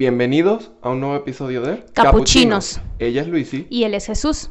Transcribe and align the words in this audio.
Bienvenidos 0.00 0.70
a 0.80 0.88
un 0.88 1.00
nuevo 1.00 1.14
episodio 1.14 1.60
de 1.60 1.84
Capuchinos. 1.92 2.80
Ella 2.98 3.20
es 3.20 3.28
Luisi. 3.28 3.66
Y 3.68 3.84
él 3.84 3.92
es 3.92 4.06
Jesús. 4.06 4.50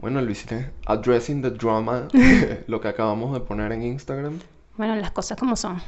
Bueno, 0.00 0.20
Luisi, 0.20 0.48
addressing 0.86 1.42
the 1.42 1.50
drama, 1.50 2.08
lo 2.66 2.80
que 2.80 2.88
acabamos 2.88 3.32
de 3.34 3.38
poner 3.38 3.70
en 3.70 3.82
Instagram. 3.82 4.40
Bueno, 4.76 4.96
las 4.96 5.12
cosas 5.12 5.38
como 5.38 5.54
son. 5.54 5.80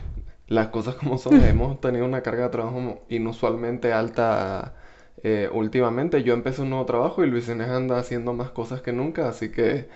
Las 0.46 0.68
cosas 0.68 0.94
como 0.94 1.18
son. 1.18 1.34
Hemos 1.44 1.80
tenido 1.80 2.04
una 2.04 2.22
carga 2.22 2.44
de 2.44 2.50
trabajo 2.50 3.02
inusualmente 3.08 3.92
alta 3.92 4.76
eh, 5.24 5.50
últimamente. 5.52 6.22
Yo 6.22 6.32
empecé 6.32 6.62
un 6.62 6.70
nuevo 6.70 6.86
trabajo 6.86 7.24
y 7.24 7.26
Luis 7.28 7.48
Inés 7.48 7.70
anda 7.70 7.98
haciendo 7.98 8.34
más 8.34 8.50
cosas 8.50 8.82
que 8.82 8.92
nunca, 8.92 9.28
así 9.28 9.50
que 9.50 9.88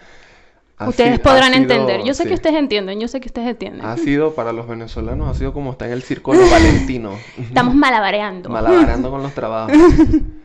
ustedes 0.88 1.18
podrán 1.20 1.54
entender. 1.54 2.02
Yo 2.04 2.14
sé 2.14 2.26
que 2.26 2.34
ustedes 2.34 2.56
entienden, 2.56 3.00
yo 3.00 3.08
sé 3.08 3.20
que 3.20 3.28
ustedes 3.28 3.48
entienden. 3.48 3.84
Ha 3.84 3.96
sido 3.96 4.34
para 4.34 4.52
los 4.52 4.66
venezolanos, 4.66 5.28
ha 5.28 5.34
sido 5.34 5.52
como 5.52 5.72
está 5.72 5.86
en 5.86 5.92
el 5.92 6.02
círculo 6.02 6.40
valentino. 6.50 7.12
Estamos 7.38 7.74
malabareando. 7.74 8.48
malabareando 8.48 9.10
con 9.10 9.22
los 9.22 9.34
trabajos. 9.34 9.76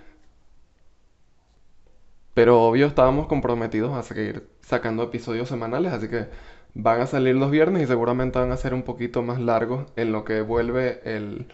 Pero 2.34 2.64
obvio 2.64 2.88
estábamos 2.88 3.28
comprometidos 3.28 3.94
a 3.98 4.04
seguir 4.04 4.50
sacando 4.62 5.04
episodios 5.04 5.48
semanales, 5.48 5.94
así 5.94 6.10
que 6.10 6.28
van 6.74 7.00
a 7.00 7.08
salir 7.08 7.36
los 7.36 7.50
viernes 7.50 7.84
y 7.84 7.88
seguramente 7.88 8.38
van 8.38 8.52
a 8.52 8.58
ser 8.58 8.74
un 8.74 8.84
poquito 8.84 9.22
más 9.24 9.40
largos 9.40 9.86
en 9.96 10.12
lo 10.12 10.26
que 10.26 10.42
vuelve 10.42 11.00
el 11.06 11.48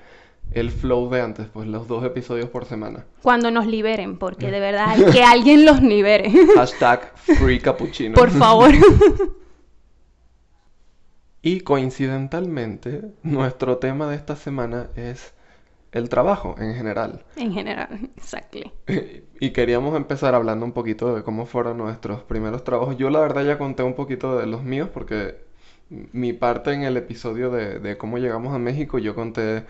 el 0.51 0.69
flow 0.69 1.09
de 1.09 1.21
antes, 1.21 1.47
pues 1.47 1.67
los 1.67 1.87
dos 1.87 2.03
episodios 2.03 2.49
por 2.49 2.65
semana. 2.65 3.05
Cuando 3.21 3.51
nos 3.51 3.67
liberen, 3.67 4.17
porque 4.17 4.51
de 4.51 4.59
verdad 4.59 4.95
que 5.11 5.23
alguien 5.23 5.65
los 5.65 5.81
libere. 5.81 6.29
Hashtag 6.55 7.13
free 7.15 7.59
cappuccino. 7.59 8.15
Por 8.15 8.31
favor. 8.31 8.71
y 11.41 11.61
coincidentalmente, 11.61 13.13
nuestro 13.23 13.77
tema 13.77 14.09
de 14.09 14.15
esta 14.15 14.35
semana 14.35 14.89
es 14.95 15.33
el 15.91 16.09
trabajo 16.09 16.55
en 16.57 16.75
general. 16.75 17.23
En 17.35 17.53
general, 17.53 18.09
exacto. 18.17 18.59
Y 19.43 19.53
queríamos 19.53 19.95
empezar 19.95 20.35
hablando 20.35 20.65
un 20.65 20.71
poquito 20.71 21.15
de 21.15 21.23
cómo 21.23 21.47
fueron 21.47 21.79
nuestros 21.79 22.21
primeros 22.21 22.63
trabajos. 22.63 22.95
Yo 22.97 23.09
la 23.09 23.21
verdad 23.21 23.43
ya 23.43 23.57
conté 23.57 23.81
un 23.81 23.95
poquito 23.95 24.37
de 24.37 24.45
los 24.45 24.61
míos 24.61 24.87
porque 24.93 25.35
mi 25.89 26.31
parte 26.31 26.73
en 26.73 26.83
el 26.83 26.95
episodio 26.95 27.49
de, 27.49 27.79
de 27.79 27.97
cómo 27.97 28.19
llegamos 28.19 28.53
a 28.53 28.59
México, 28.59 28.99
yo 28.99 29.15
conté 29.15 29.63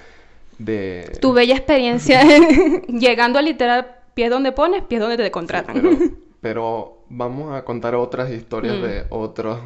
de... 0.65 1.17
Tu 1.21 1.33
bella 1.33 1.55
experiencia 1.55 2.21
llegando 2.87 3.39
a 3.39 3.41
literal 3.41 3.95
pie 4.13 4.29
donde 4.29 4.51
pones, 4.51 4.83
pie 4.83 4.99
donde 4.99 5.17
te 5.17 5.31
contratan. 5.31 6.17
pero, 6.41 7.01
vamos 7.09 7.53
a 7.53 7.63
contar 7.63 7.95
otras 7.95 8.31
historias 8.31 8.77
mm. 8.77 8.81
de 8.81 9.05
otros 9.09 9.59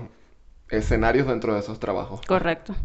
escenarios 0.69 1.27
dentro 1.27 1.53
de 1.53 1.59
esos 1.59 1.79
trabajos. 1.79 2.21
Correcto. 2.27 2.75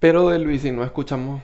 Pero 0.00 0.28
de 0.28 0.38
Luis, 0.38 0.62
si 0.62 0.72
no 0.72 0.84
escuchamos 0.84 1.42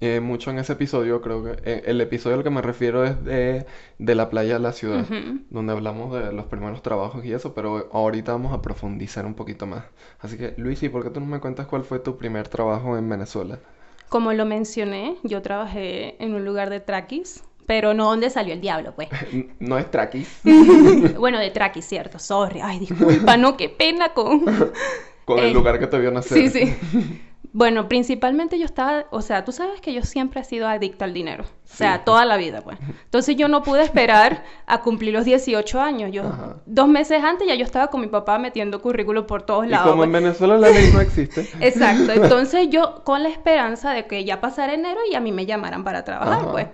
eh, 0.00 0.20
mucho 0.20 0.50
en 0.50 0.58
ese 0.58 0.74
episodio, 0.74 1.22
creo 1.22 1.44
que 1.44 1.52
eh, 1.64 1.82
el 1.86 2.00
episodio 2.00 2.36
al 2.36 2.42
que 2.42 2.50
me 2.50 2.60
refiero 2.60 3.04
es 3.04 3.24
de, 3.24 3.66
de 3.98 4.14
la 4.14 4.28
playa 4.28 4.56
a 4.56 4.58
la 4.58 4.72
ciudad, 4.72 5.06
donde 5.50 5.72
hablamos 5.72 6.12
de 6.12 6.32
los 6.32 6.46
primeros 6.46 6.82
trabajos 6.82 7.24
y 7.24 7.32
eso, 7.32 7.54
pero 7.54 7.88
ahorita 7.92 8.32
vamos 8.32 8.52
a 8.52 8.60
profundizar 8.60 9.24
un 9.24 9.34
poquito 9.34 9.66
más. 9.66 9.84
Así 10.18 10.36
que, 10.36 10.54
Luis, 10.56 10.82
¿y 10.82 10.88
por 10.88 11.04
qué 11.04 11.10
tú 11.10 11.20
no 11.20 11.26
me 11.26 11.40
cuentas 11.40 11.66
cuál 11.66 11.84
fue 11.84 12.00
tu 12.00 12.18
primer 12.18 12.48
trabajo 12.48 12.98
en 12.98 13.08
Venezuela? 13.08 13.60
Como 14.08 14.32
lo 14.32 14.44
mencioné, 14.44 15.16
yo 15.22 15.42
trabajé 15.42 16.22
en 16.22 16.34
un 16.34 16.44
lugar 16.44 16.70
de 16.70 16.80
traquis, 16.80 17.42
pero 17.66 17.94
no 17.94 18.04
donde 18.04 18.30
salió 18.30 18.54
el 18.54 18.60
diablo, 18.60 18.94
pues. 18.94 19.08
no 19.58 19.78
es 19.78 19.90
traquis. 19.90 20.40
bueno, 21.18 21.38
de 21.38 21.50
traquis, 21.50 21.84
cierto. 21.84 22.18
Sorry. 22.18 22.60
Ay, 22.62 22.80
disculpa, 22.80 23.36
no, 23.36 23.56
qué 23.56 23.68
pena 23.68 24.10
con... 24.10 24.44
con 25.24 25.38
el 25.38 25.46
eh, 25.46 25.52
lugar 25.52 25.78
que 25.78 25.86
te 25.86 25.98
vio 25.98 26.10
nacer. 26.10 26.38
Sí, 26.38 26.48
sí. 26.50 27.20
Bueno, 27.54 27.88
principalmente 27.88 28.58
yo 28.58 28.64
estaba, 28.64 29.04
o 29.10 29.22
sea, 29.22 29.44
tú 29.44 29.52
sabes 29.52 29.80
que 29.80 29.92
yo 29.92 30.02
siempre 30.02 30.40
he 30.40 30.44
sido 30.44 30.66
adicta 30.66 31.04
al 31.04 31.14
dinero, 31.14 31.44
o 31.44 31.76
sea, 31.76 32.02
toda 32.02 32.24
la 32.24 32.36
vida, 32.36 32.62
pues. 32.62 32.78
Entonces 33.04 33.36
yo 33.36 33.46
no 33.46 33.62
pude 33.62 33.84
esperar 33.84 34.42
a 34.66 34.80
cumplir 34.80 35.12
los 35.12 35.24
18 35.24 35.80
años. 35.80 36.10
Yo, 36.10 36.24
dos 36.66 36.88
meses 36.88 37.22
antes 37.22 37.46
ya 37.46 37.54
yo 37.54 37.64
estaba 37.64 37.86
con 37.86 38.00
mi 38.00 38.08
papá 38.08 38.40
metiendo 38.40 38.82
currículo 38.82 39.28
por 39.28 39.42
todos 39.42 39.68
lados. 39.68 39.86
Y 39.86 39.90
como 39.90 40.02
en 40.02 40.10
pues. 40.10 40.22
Venezuela 40.24 40.58
la 40.58 40.68
ley 40.68 40.90
no 40.92 41.00
existe. 41.00 41.48
Exacto. 41.60 42.10
Entonces 42.24 42.70
yo 42.70 43.04
con 43.04 43.22
la 43.22 43.28
esperanza 43.28 43.92
de 43.92 44.08
que 44.08 44.24
ya 44.24 44.40
pasara 44.40 44.74
enero 44.74 44.98
y 45.08 45.14
a 45.14 45.20
mí 45.20 45.30
me 45.30 45.46
llamaran 45.46 45.84
para 45.84 46.02
trabajar, 46.02 46.50
pues. 46.50 46.66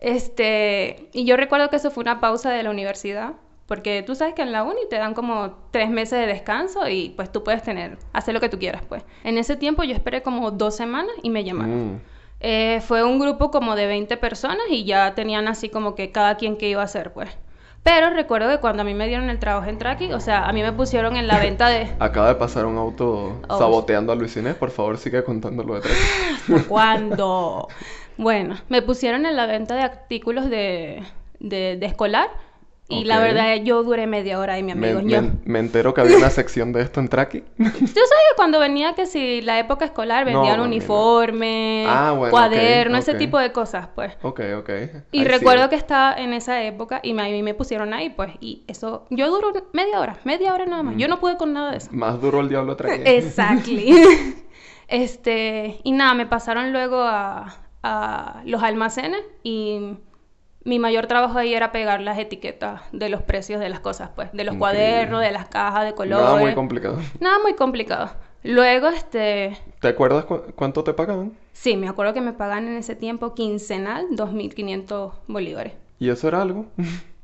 Este, 0.00 1.10
y 1.12 1.26
yo 1.26 1.36
recuerdo 1.36 1.68
que 1.68 1.76
eso 1.76 1.90
fue 1.90 2.00
una 2.00 2.20
pausa 2.20 2.48
de 2.48 2.62
la 2.62 2.70
universidad 2.70 3.34
porque 3.66 4.02
tú 4.02 4.14
sabes 4.14 4.34
que 4.34 4.42
en 4.42 4.52
la 4.52 4.62
uni 4.62 4.80
te 4.90 4.96
dan 4.96 5.14
como 5.14 5.54
tres 5.70 5.88
meses 5.88 6.18
de 6.18 6.26
descanso 6.26 6.88
y 6.88 7.10
pues 7.16 7.32
tú 7.32 7.42
puedes 7.42 7.62
tener, 7.62 7.98
hacer 8.12 8.34
lo 8.34 8.40
que 8.40 8.48
tú 8.48 8.58
quieras, 8.58 8.82
pues. 8.88 9.04
En 9.24 9.38
ese 9.38 9.56
tiempo 9.56 9.84
yo 9.84 9.94
esperé 9.94 10.22
como 10.22 10.50
dos 10.50 10.76
semanas 10.76 11.14
y 11.22 11.30
me 11.30 11.44
llamaron. 11.44 11.94
Mm. 11.94 12.00
Eh, 12.40 12.82
fue 12.86 13.02
un 13.02 13.18
grupo 13.18 13.50
como 13.50 13.74
de 13.74 13.86
20 13.86 14.18
personas 14.18 14.66
y 14.68 14.84
ya 14.84 15.14
tenían 15.14 15.48
así 15.48 15.70
como 15.70 15.94
que 15.94 16.12
cada 16.12 16.36
quien 16.36 16.58
qué 16.58 16.68
iba 16.68 16.82
a 16.82 16.84
hacer, 16.84 17.12
pues. 17.12 17.30
Pero 17.82 18.10
recuerdo 18.10 18.50
que 18.50 18.58
cuando 18.58 18.82
a 18.82 18.84
mí 18.84 18.94
me 18.94 19.06
dieron 19.08 19.30
el 19.30 19.38
trabajo 19.38 19.68
en 19.68 19.78
Traki, 19.78 20.12
o 20.12 20.20
sea, 20.20 20.46
a 20.46 20.52
mí 20.52 20.62
me 20.62 20.72
pusieron 20.72 21.16
en 21.16 21.26
la 21.26 21.38
venta 21.38 21.68
de... 21.68 21.90
Acaba 21.98 22.28
de 22.28 22.34
pasar 22.34 22.66
un 22.66 22.76
auto 22.76 23.40
oh. 23.48 23.58
saboteando 23.58 24.12
a 24.12 24.14
Luis 24.14 24.36
Inés, 24.36 24.54
por 24.54 24.70
favor 24.70 24.98
sigue 24.98 25.24
contándolo 25.24 25.74
de 25.74 25.80
Traki. 25.80 26.64
¿Cuándo? 26.68 27.68
bueno, 28.18 28.56
me 28.68 28.82
pusieron 28.82 29.24
en 29.26 29.36
la 29.36 29.46
venta 29.46 29.74
de 29.74 29.82
artículos 29.82 30.48
de, 30.48 31.02
de, 31.40 31.76
de 31.78 31.86
escolar 31.86 32.28
y 32.86 33.04
la 33.04 33.18
verdad, 33.18 33.56
yo 33.62 33.82
duré 33.82 34.06
media 34.06 34.38
hora 34.38 34.54
ahí, 34.54 34.62
mi 34.62 34.72
amigo. 34.72 35.00
Me, 35.00 35.32
me, 35.44 35.58
entero 35.58 35.94
que 35.94 36.02
había 36.02 36.18
una 36.18 36.28
sección 36.28 36.72
de 36.72 36.82
esto 36.82 37.00
en 37.00 37.08
Traki. 37.08 37.40
Tú 37.56 37.64
sabes 37.64 37.88
que 37.90 38.36
cuando 38.36 38.58
venía 38.58 38.94
que 38.94 39.06
si 39.06 39.40
la 39.40 39.58
época 39.58 39.86
escolar 39.86 40.26
vendían 40.26 40.60
uniforme, 40.60 41.86
ah, 41.88 42.14
cuaderno, 42.28 42.98
ese 42.98 43.14
tipo 43.14 43.38
de 43.38 43.52
cosas, 43.52 43.88
pues. 43.94 44.14
Ok, 44.20 44.40
ok. 44.58 44.70
Y 45.12 45.24
recuerdo 45.24 45.70
que 45.70 45.76
estaba 45.76 46.12
en 46.14 46.34
esa 46.34 46.62
época 46.62 47.00
y 47.02 47.14
me, 47.14 47.22
a 47.22 47.26
mí 47.26 47.42
me 47.42 47.54
pusieron 47.54 47.94
ahí, 47.94 48.10
pues. 48.10 48.32
Y 48.40 48.64
eso, 48.66 49.06
yo 49.08 49.30
duró 49.30 49.52
media 49.72 50.00
hora, 50.00 50.18
media 50.24 50.52
hora 50.52 50.66
nada 50.66 50.82
más. 50.82 50.96
Yo 50.98 51.08
no 51.08 51.20
pude 51.20 51.38
con 51.38 51.54
nada 51.54 51.70
de 51.70 51.78
eso. 51.78 51.88
Más 51.90 52.20
duro 52.20 52.40
el 52.40 52.50
diablo 52.50 52.76
Traki. 52.76 53.02
Exactly. 53.06 53.94
este, 54.88 55.80
y 55.84 55.92
nada, 55.92 56.12
me 56.12 56.26
pasaron 56.26 56.72
luego 56.72 57.00
a, 57.00 57.62
a 57.82 58.42
los 58.44 58.62
almacenes 58.62 59.22
y 59.42 59.96
mi 60.64 60.78
mayor 60.78 61.06
trabajo 61.06 61.38
ahí 61.38 61.54
era 61.54 61.72
pegar 61.72 62.00
las 62.00 62.18
etiquetas 62.18 62.82
de 62.92 63.10
los 63.10 63.22
precios 63.22 63.60
de 63.60 63.68
las 63.68 63.80
cosas, 63.80 64.10
pues, 64.14 64.32
de 64.32 64.44
los 64.44 64.56
cuadernos, 64.56 65.20
de 65.20 65.30
las 65.30 65.46
cajas 65.46 65.84
de 65.84 65.94
colores. 65.94 66.24
Nada 66.24 66.40
muy 66.40 66.54
complicado. 66.54 66.98
Nada 67.20 67.38
muy 67.42 67.54
complicado. 67.54 68.10
Luego, 68.42 68.88
este... 68.88 69.58
¿Te 69.80 69.88
acuerdas 69.88 70.24
cuánto 70.54 70.82
te 70.82 70.94
pagaban? 70.94 71.32
Sí, 71.52 71.76
me 71.76 71.88
acuerdo 71.88 72.14
que 72.14 72.20
me 72.20 72.32
pagaban 72.32 72.66
en 72.66 72.76
ese 72.76 72.94
tiempo 72.94 73.34
quincenal 73.34 74.08
2.500 74.10 75.12
bolívares. 75.26 75.74
¿Y 75.98 76.08
eso 76.08 76.28
era 76.28 76.42
algo? 76.42 76.66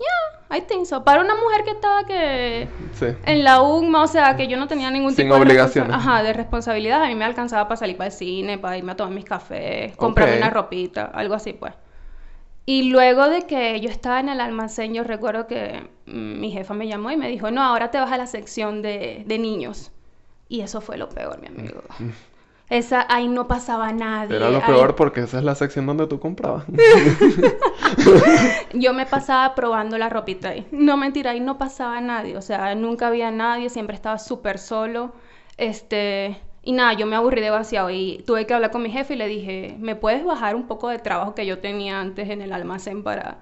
Ya, 0.00 0.56
I 0.56 0.62
think 0.62 0.86
so. 0.86 1.04
Para 1.04 1.20
una 1.20 1.34
mujer 1.34 1.62
que 1.62 1.72
estaba 1.72 2.04
que... 2.06 2.66
Sí. 2.94 3.04
En 3.26 3.44
la 3.44 3.60
UMA, 3.60 4.02
o 4.02 4.06
sea, 4.06 4.34
que 4.34 4.48
yo 4.48 4.56
no 4.56 4.66
tenía 4.66 4.90
ningún 4.90 5.14
tipo 5.14 5.34
de... 5.34 5.40
obligaciones. 5.42 5.94
Ajá, 5.94 6.22
de 6.22 6.32
responsabilidad. 6.32 7.04
A 7.04 7.08
mí 7.08 7.14
me 7.14 7.26
alcanzaba 7.26 7.68
para 7.68 7.76
salir 7.76 7.98
para 7.98 8.06
el 8.06 8.14
cine, 8.14 8.56
para 8.56 8.78
irme 8.78 8.92
a 8.92 8.96
tomar 8.96 9.12
mis 9.12 9.26
cafés, 9.26 9.94
comprarme 9.96 10.38
una 10.38 10.48
ropita, 10.48 11.04
algo 11.04 11.34
así, 11.34 11.52
pues. 11.52 11.74
Y 12.70 12.84
luego 12.84 13.28
de 13.28 13.48
que 13.48 13.80
yo 13.80 13.90
estaba 13.90 14.20
en 14.20 14.28
el 14.28 14.40
almacén, 14.40 14.94
yo 14.94 15.02
recuerdo 15.02 15.48
que 15.48 15.90
mi 16.06 16.52
jefa 16.52 16.72
me 16.72 16.86
llamó 16.86 17.10
y 17.10 17.16
me 17.16 17.28
dijo, 17.28 17.50
no, 17.50 17.64
ahora 17.64 17.90
te 17.90 17.98
vas 17.98 18.12
a 18.12 18.16
la 18.16 18.28
sección 18.28 18.80
de, 18.80 19.24
niños. 19.26 19.90
Y 20.48 20.60
eso 20.60 20.80
fue 20.80 20.96
lo 20.96 21.08
peor, 21.08 21.40
mi 21.40 21.48
amigo. 21.48 21.82
Esa, 22.70 23.04
ahí 23.08 23.26
no 23.26 23.48
pasaba 23.48 23.90
nadie. 23.90 24.36
Era 24.36 24.50
lo 24.50 24.64
peor 24.64 24.94
porque 24.94 25.22
esa 25.22 25.38
es 25.38 25.44
la 25.44 25.56
sección 25.56 25.84
donde 25.84 26.06
tú 26.06 26.20
comprabas. 26.20 26.64
yo 28.72 28.94
me 28.94 29.04
pasaba 29.04 29.56
probando 29.56 29.98
la 29.98 30.08
ropita 30.08 30.50
ahí. 30.50 30.64
No 30.70 30.96
mentira, 30.96 31.32
ahí 31.32 31.40
no 31.40 31.58
pasaba 31.58 32.00
nadie. 32.00 32.36
O 32.36 32.42
sea, 32.42 32.76
nunca 32.76 33.08
había 33.08 33.32
nadie, 33.32 33.68
siempre 33.68 33.96
estaba 33.96 34.20
súper 34.20 34.58
solo. 34.58 35.12
Este, 35.56 36.38
y 36.62 36.72
nada, 36.72 36.92
yo 36.92 37.06
me 37.06 37.16
aburrí 37.16 37.40
demasiado 37.40 37.90
y 37.90 38.22
tuve 38.26 38.46
que 38.46 38.54
hablar 38.54 38.70
con 38.70 38.82
mi 38.82 38.90
jefe 38.90 39.14
y 39.14 39.16
le 39.16 39.28
dije, 39.28 39.76
¿me 39.78 39.96
puedes 39.96 40.24
bajar 40.24 40.54
un 40.54 40.66
poco 40.66 40.88
de 40.88 40.98
trabajo 40.98 41.34
que 41.34 41.46
yo 41.46 41.58
tenía 41.58 42.00
antes 42.00 42.28
en 42.28 42.42
el 42.42 42.52
almacén 42.52 43.02
para...? 43.02 43.38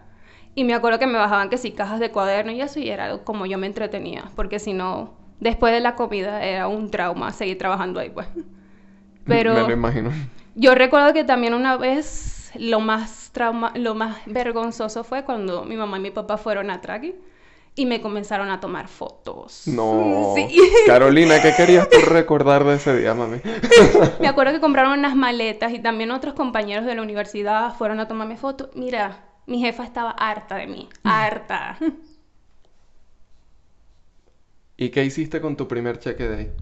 Y 0.55 0.65
me 0.65 0.75
acuerdo 0.75 0.99
que 0.99 1.07
me 1.07 1.19
bajaban 1.19 1.51
que 1.51 1.59
sí, 1.59 1.73
cajas 1.73 2.01
de 2.01 2.11
cuaderno 2.11 2.53
y 2.53 2.61
eso 2.61 2.81
y 2.81 2.89
era 2.89 3.19
como 3.19 3.47
yo 3.47 3.59
me 3.59 3.67
entretenía, 3.67 4.31
porque 4.35 4.59
si 4.59 4.73
no, 4.73 5.15
después 5.41 5.73
de 5.73 5.81
la 5.81 5.95
comida 5.95 6.45
era 6.45 6.69
un 6.69 6.91
trauma 6.91 7.33
seguir 7.33 7.59
trabajando 7.59 8.01
ahí, 8.01 8.11
pues. 8.11 8.29
Pero... 9.25 9.55
Me 9.55 9.61
lo 9.63 9.73
imagino. 9.73 10.11
Yo 10.55 10.75
recuerdo 10.75 11.13
que 11.13 11.23
también 11.23 11.55
una 11.55 11.77
vez 11.77 12.51
lo 12.59 12.81
más 12.81 13.31
trauma, 13.33 13.73
lo 13.77 13.95
más 13.95 14.17
vergonzoso 14.27 15.05
fue 15.05 15.25
cuando 15.25 15.65
mi 15.65 15.77
mamá 15.77 15.99
y 15.99 16.01
mi 16.01 16.11
papá 16.11 16.37
fueron 16.37 16.71
a 16.71 16.81
Traki 16.81 17.15
y 17.79 17.87
me 17.87 18.01
comenzaron 18.01 18.51
a 18.51 18.59
tomar 18.59 18.89
fotos. 18.89 19.69
No. 19.69 20.33
Sí. 20.35 20.61
Carolina, 20.87 21.41
¿qué 21.41 21.53
querías 21.57 21.89
tú 21.89 21.99
recordar 22.01 22.65
de 22.65 22.75
ese 22.75 22.97
día, 22.97 23.15
mami? 23.15 23.41
me 24.21 24.27
acuerdo 24.27 24.53
que 24.53 24.61
compraron 24.61 24.99
unas 24.99 25.15
maletas 25.15 25.73
y 25.73 25.79
también 25.79 26.11
otros 26.11 26.35
compañeros 26.35 26.85
de 26.87 26.97
la 26.97 27.03
universidad 27.03 27.73
fueron 27.77 28.01
a 28.01 28.09
tomarme 28.09 28.37
fotos. 28.37 28.71
Mira, 28.75 29.25
mi 29.47 29.61
jefa 29.61 29.85
estaba 29.85 30.11
harta 30.11 30.57
de 30.57 30.67
mí, 30.67 30.89
harta. 31.05 31.79
¿Y 34.77 34.89
qué 34.91 35.05
hiciste 35.05 35.41
con 35.41 35.57
tu 35.57 35.69
primer 35.69 36.01
cheque 36.01 36.29
de 36.29 36.37
ahí? 36.37 36.53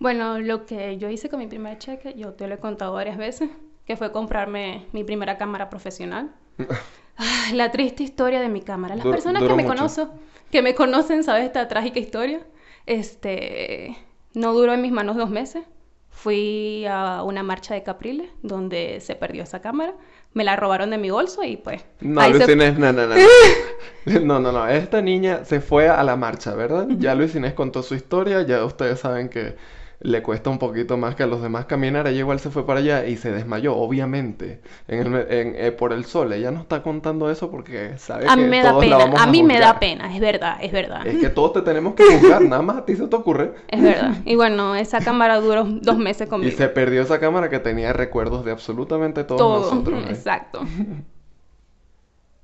Bueno, 0.00 0.40
lo 0.40 0.66
que 0.66 0.98
yo 0.98 1.08
hice 1.08 1.28
con 1.28 1.38
mi 1.38 1.46
primer 1.46 1.78
cheque, 1.78 2.14
yo 2.16 2.32
te 2.34 2.48
lo 2.48 2.56
he 2.56 2.58
contado 2.58 2.94
varias 2.94 3.16
veces, 3.16 3.48
que 3.84 3.96
fue 3.96 4.10
comprarme 4.10 4.86
mi 4.92 5.04
primera 5.04 5.38
cámara 5.38 5.70
profesional. 5.70 6.34
la 7.52 7.70
triste 7.70 8.02
historia 8.02 8.40
de 8.40 8.48
mi 8.48 8.62
cámara. 8.62 8.96
Las 8.96 9.06
personas 9.06 9.42
que 9.42 9.54
me 9.54 9.64
conocen, 9.64 10.08
que 10.50 10.62
me 10.62 10.74
conocen, 10.74 11.24
saben 11.24 11.44
esta 11.44 11.68
trágica 11.68 11.98
historia. 11.98 12.40
Este, 12.86 13.96
no 14.34 14.52
duró 14.52 14.72
en 14.72 14.82
mis 14.82 14.92
manos 14.92 15.16
dos 15.16 15.30
meses. 15.30 15.64
Fui 16.10 16.84
a 16.88 17.22
una 17.22 17.42
marcha 17.42 17.74
de 17.74 17.82
Capriles 17.82 18.30
donde 18.42 19.00
se 19.00 19.14
perdió 19.14 19.44
esa 19.44 19.60
cámara. 19.60 19.94
Me 20.32 20.42
la 20.42 20.56
robaron 20.56 20.90
de 20.90 20.98
mi 20.98 21.10
bolso 21.10 21.44
y 21.44 21.56
pues. 21.56 21.84
No, 22.00 22.28
Luis 22.28 22.48
Inés, 22.48 22.78
no, 22.78 22.92
no, 22.92 23.06
no. 23.06 23.14
no, 24.22 24.40
no, 24.40 24.52
no. 24.52 24.68
Esta 24.68 25.00
niña 25.00 25.44
se 25.44 25.60
fue 25.60 25.88
a 25.88 26.02
la 26.02 26.16
marcha, 26.16 26.54
¿verdad? 26.54 26.88
Ya 26.98 27.14
Luis 27.14 27.34
Inés 27.34 27.54
contó 27.54 27.82
su 27.82 27.94
historia. 27.94 28.42
Ya 28.42 28.64
ustedes 28.64 28.98
saben 28.98 29.28
que 29.28 29.56
le 30.00 30.22
cuesta 30.22 30.48
un 30.48 30.58
poquito 30.58 30.96
más 30.96 31.16
que 31.16 31.24
a 31.24 31.26
los 31.26 31.42
demás 31.42 31.64
caminar, 31.66 32.06
ella 32.06 32.20
igual 32.20 32.38
se 32.38 32.50
fue 32.50 32.64
para 32.64 32.80
allá 32.80 33.06
y 33.06 33.16
se 33.16 33.32
desmayó, 33.32 33.74
obviamente, 33.76 34.60
en 34.86 35.12
eh, 35.14 35.72
por 35.72 35.92
el 35.92 36.04
sol. 36.04 36.32
Ella 36.32 36.50
no 36.50 36.60
está 36.60 36.82
contando 36.82 37.30
eso 37.30 37.50
porque 37.50 37.98
sabe 37.98 38.26
a 38.28 38.34
que 38.34 38.42
mí 38.42 38.48
me 38.48 38.62
da 38.62 38.78
pena, 38.78 39.22
a, 39.22 39.26
mí 39.26 39.42
me 39.42 39.58
da 39.58 39.80
pena, 39.80 40.14
es 40.14 40.20
verdad, 40.20 40.58
es 40.60 40.70
verdad. 40.70 41.06
Es 41.06 41.18
que 41.18 41.30
todos 41.30 41.54
te 41.54 41.62
tenemos 41.62 41.94
que 41.94 42.04
juzgar, 42.04 42.42
nada 42.42 42.62
más 42.62 42.78
a 42.78 42.84
ti 42.84 42.94
se 42.94 43.08
te 43.08 43.16
ocurre. 43.16 43.54
Es 43.68 43.82
verdad. 43.82 44.16
Y 44.24 44.36
bueno, 44.36 44.76
esa 44.76 45.00
cámara 45.00 45.40
duró 45.40 45.64
dos 45.64 45.98
meses 45.98 46.28
conmigo. 46.28 46.52
Y 46.52 46.56
se 46.56 46.68
perdió 46.68 47.02
esa 47.02 47.18
cámara 47.18 47.48
que 47.48 47.58
tenía 47.58 47.92
recuerdos 47.92 48.44
de 48.44 48.52
absolutamente 48.52 49.24
todos 49.24 49.72
nosotros. 49.72 50.04
¿eh? 50.04 50.10
Exacto. 50.10 50.60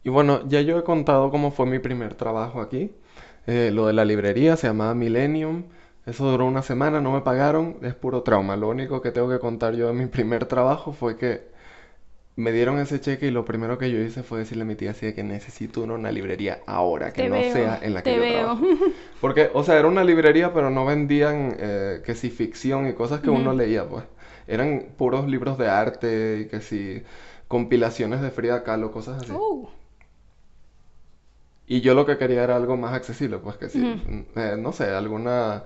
Y 0.06 0.10
bueno, 0.10 0.46
ya 0.46 0.60
yo 0.60 0.78
he 0.78 0.84
contado 0.84 1.30
cómo 1.30 1.50
fue 1.50 1.64
mi 1.64 1.78
primer 1.78 2.14
trabajo 2.14 2.60
aquí. 2.60 2.92
Eh, 3.46 3.70
lo 3.72 3.86
de 3.86 3.94
la 3.94 4.04
librería 4.04 4.54
se 4.56 4.66
llamaba 4.66 4.94
Millennium. 4.94 5.64
Eso 6.06 6.30
duró 6.30 6.46
una 6.46 6.62
semana, 6.62 7.00
no 7.00 7.12
me 7.12 7.22
pagaron, 7.22 7.78
es 7.82 7.94
puro 7.94 8.22
trauma. 8.22 8.56
Lo 8.56 8.68
único 8.68 9.00
que 9.00 9.10
tengo 9.10 9.28
que 9.30 9.38
contar 9.38 9.74
yo 9.74 9.86
de 9.86 9.94
mi 9.94 10.06
primer 10.06 10.44
trabajo 10.46 10.92
fue 10.92 11.16
que 11.16 11.54
me 12.36 12.52
dieron 12.52 12.78
ese 12.78 13.00
cheque 13.00 13.26
y 13.26 13.30
lo 13.30 13.44
primero 13.44 13.78
que 13.78 13.90
yo 13.90 13.98
hice 13.98 14.22
fue 14.22 14.40
decirle 14.40 14.64
a 14.64 14.66
mi 14.66 14.74
tía 14.74 14.90
así 14.90 15.06
de 15.06 15.14
que 15.14 15.22
necesito 15.22 15.82
una, 15.82 16.10
librería 16.10 16.60
ahora, 16.66 17.12
que 17.12 17.28
no 17.28 17.36
sea 17.36 17.78
en 17.80 17.94
la 17.94 18.02
que 18.02 18.16
yo 18.16 18.22
trabajo. 18.22 18.66
Porque, 19.20 19.50
o 19.54 19.62
sea, 19.62 19.78
era 19.78 19.88
una 19.88 20.04
librería, 20.04 20.52
pero 20.52 20.68
no 20.68 20.84
vendían 20.84 21.56
eh, 21.58 22.02
que 22.04 22.14
si 22.14 22.30
ficción 22.30 22.88
y 22.88 22.92
cosas 22.94 23.20
que 23.20 23.30
uno 23.30 23.54
leía, 23.54 23.88
pues. 23.88 24.04
Eran 24.46 24.88
puros 24.98 25.26
libros 25.26 25.56
de 25.56 25.68
arte 25.68 26.40
y 26.40 26.48
que 26.48 26.60
si 26.60 27.02
compilaciones 27.48 28.20
de 28.20 28.30
Frida 28.30 28.62
Kahlo, 28.62 28.90
cosas 28.92 29.22
así. 29.22 29.32
Oh. 29.34 29.70
Y 31.66 31.80
yo 31.80 31.94
lo 31.94 32.04
que 32.04 32.18
quería 32.18 32.44
era 32.44 32.56
algo 32.56 32.76
más 32.76 32.92
accesible, 32.92 33.38
pues 33.38 33.56
que 33.56 33.70
si, 33.70 33.82
eh, 34.36 34.56
no 34.58 34.72
sé, 34.72 34.90
alguna 34.90 35.64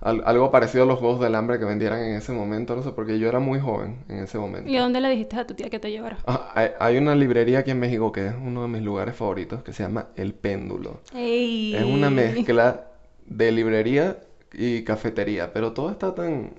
algo 0.00 0.50
parecido 0.50 0.84
a 0.84 0.86
los 0.86 0.98
Juegos 0.98 1.20
del 1.20 1.34
Hambre 1.34 1.58
que 1.58 1.66
vendieran 1.66 2.02
en 2.02 2.16
ese 2.16 2.32
momento, 2.32 2.74
no 2.74 2.82
sé, 2.82 2.92
porque 2.92 3.18
yo 3.18 3.28
era 3.28 3.38
muy 3.38 3.60
joven 3.60 3.98
en 4.08 4.20
ese 4.20 4.38
momento. 4.38 4.70
¿Y 4.70 4.76
a 4.76 4.82
dónde 4.82 5.00
le 5.00 5.10
dijiste 5.10 5.36
a 5.36 5.46
tu 5.46 5.54
tía 5.54 5.68
que 5.68 5.78
te 5.78 5.90
llevara? 5.90 6.18
Ah, 6.26 6.74
hay, 6.78 6.96
una 6.96 7.14
librería 7.14 7.60
aquí 7.60 7.70
en 7.70 7.80
México 7.80 8.10
que 8.10 8.28
es 8.28 8.34
uno 8.34 8.62
de 8.62 8.68
mis 8.68 8.82
lugares 8.82 9.14
favoritos, 9.14 9.62
que 9.62 9.72
se 9.72 9.82
llama 9.82 10.08
El 10.16 10.32
Péndulo. 10.32 11.00
Es 11.14 11.84
una 11.84 12.08
mezcla 12.08 12.86
de 13.26 13.52
librería 13.52 14.18
y 14.52 14.84
cafetería, 14.84 15.52
pero 15.52 15.72
todo 15.72 15.90
está 15.90 16.14
tan... 16.14 16.54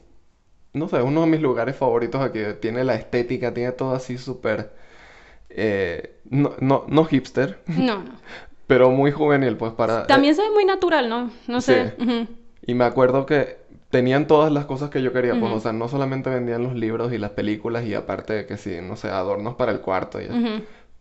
No 0.74 0.88
sé, 0.88 0.98
es 0.98 1.04
uno 1.04 1.22
de 1.22 1.28
mis 1.28 1.42
lugares 1.42 1.76
favoritos 1.76 2.22
aquí. 2.22 2.40
Tiene 2.62 2.84
la 2.84 2.96
estética, 2.96 3.54
tiene 3.54 3.72
todo 3.72 3.94
así 3.94 4.18
súper... 4.18 4.72
Eh, 5.50 6.20
no, 6.30 6.54
no, 6.60 6.86
no 6.88 7.06
hipster. 7.06 7.60
No, 7.66 8.04
no. 8.04 8.12
pero 8.68 8.90
muy 8.90 9.12
juvenil, 9.12 9.58
pues 9.58 9.74
para... 9.74 10.08
También 10.08 10.34
se 10.34 10.44
ve 10.44 10.50
muy 10.52 10.64
natural, 10.64 11.10
¿no? 11.10 11.30
No 11.48 11.60
sé. 11.60 11.94
Y 12.72 12.74
me 12.74 12.86
acuerdo 12.86 13.26
que 13.26 13.58
tenían 13.90 14.28
todas 14.28 14.50
las 14.50 14.66
cosas 14.66 14.90
que 14.90 15.02
yo 15.02 15.12
quería, 15.12 15.38
pues, 15.38 15.52
o 15.52 15.60
sea, 15.60 15.74
no 15.74 15.90
solamente 15.90 16.30
vendían 16.30 16.64
los 16.64 16.74
libros 16.74 17.12
y 17.12 17.18
las 17.18 17.32
películas 17.32 17.84
y 17.86 17.94
aparte 17.94 18.46
que 18.46 18.56
sí, 18.56 18.78
no 18.82 18.96
sé, 18.96 19.10
adornos 19.10 19.56
para 19.56 19.74
el 19.74 19.82
cuarto 19.82 20.22
y 20.22 20.26
eso. 20.28 20.42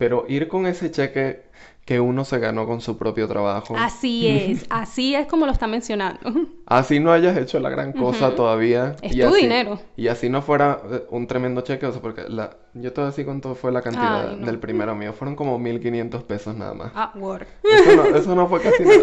Pero 0.01 0.25
ir 0.29 0.49
con 0.49 0.65
ese 0.65 0.91
cheque 0.91 1.43
que 1.85 2.01
uno 2.01 2.25
se 2.25 2.39
ganó 2.39 2.67
con 2.67 2.81
su 2.81 2.97
propio 2.97 3.29
trabajo. 3.29 3.75
Así 3.77 4.27
es, 4.51 4.65
así 4.71 5.15
es 5.15 5.27
como 5.27 5.45
lo 5.45 5.53
está 5.53 5.67
mencionando. 5.67 6.21
Así 6.65 7.01
no 7.01 7.13
hayas 7.13 7.37
hecho 7.37 7.61
la 7.61 7.69
gran 7.69 7.93
cosa 7.93 8.35
todavía. 8.35 8.97
Es 9.03 9.19
tu 9.19 9.35
dinero. 9.35 9.79
Y 9.97 10.09
así 10.09 10.31
no 10.31 10.41
fuera 10.41 10.81
eh, 10.91 11.03
un 11.11 11.27
tremendo 11.27 11.61
cheque, 11.61 11.85
o 11.85 11.93
sea, 11.93 12.01
porque 12.01 12.23
la, 12.29 12.57
yo 12.73 12.95
te 12.95 13.01
voy 13.03 13.09
a 13.09 13.11
decir 13.11 13.27
cuánto 13.27 13.55
fue 13.55 13.73
la 13.73 13.83
cantidad 13.83 14.31
del 14.37 14.59
primero 14.59 14.95
mío. 14.95 15.13
Fueron 15.13 15.37
como 15.37 15.59
1500 15.59 16.23
pesos 16.23 16.57
nada 16.57 16.73
más. 16.73 16.93
Ah, 16.95 17.13
word. 17.17 17.47
Eso 17.63 17.97
no, 17.97 18.05
eso 18.17 18.35
no 18.35 18.49
fue 18.49 18.61
casi 18.63 18.85
nada. 18.85 19.01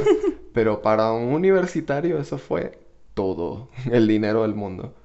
Pero 0.51 0.81
para 0.81 1.11
un 1.11 1.31
universitario 1.31 2.17
eso 2.17 2.39
fue 2.39 2.79
todo 3.13 3.69
el 3.91 4.07
dinero 4.07 4.41
del 4.41 4.55
mundo. 4.55 4.95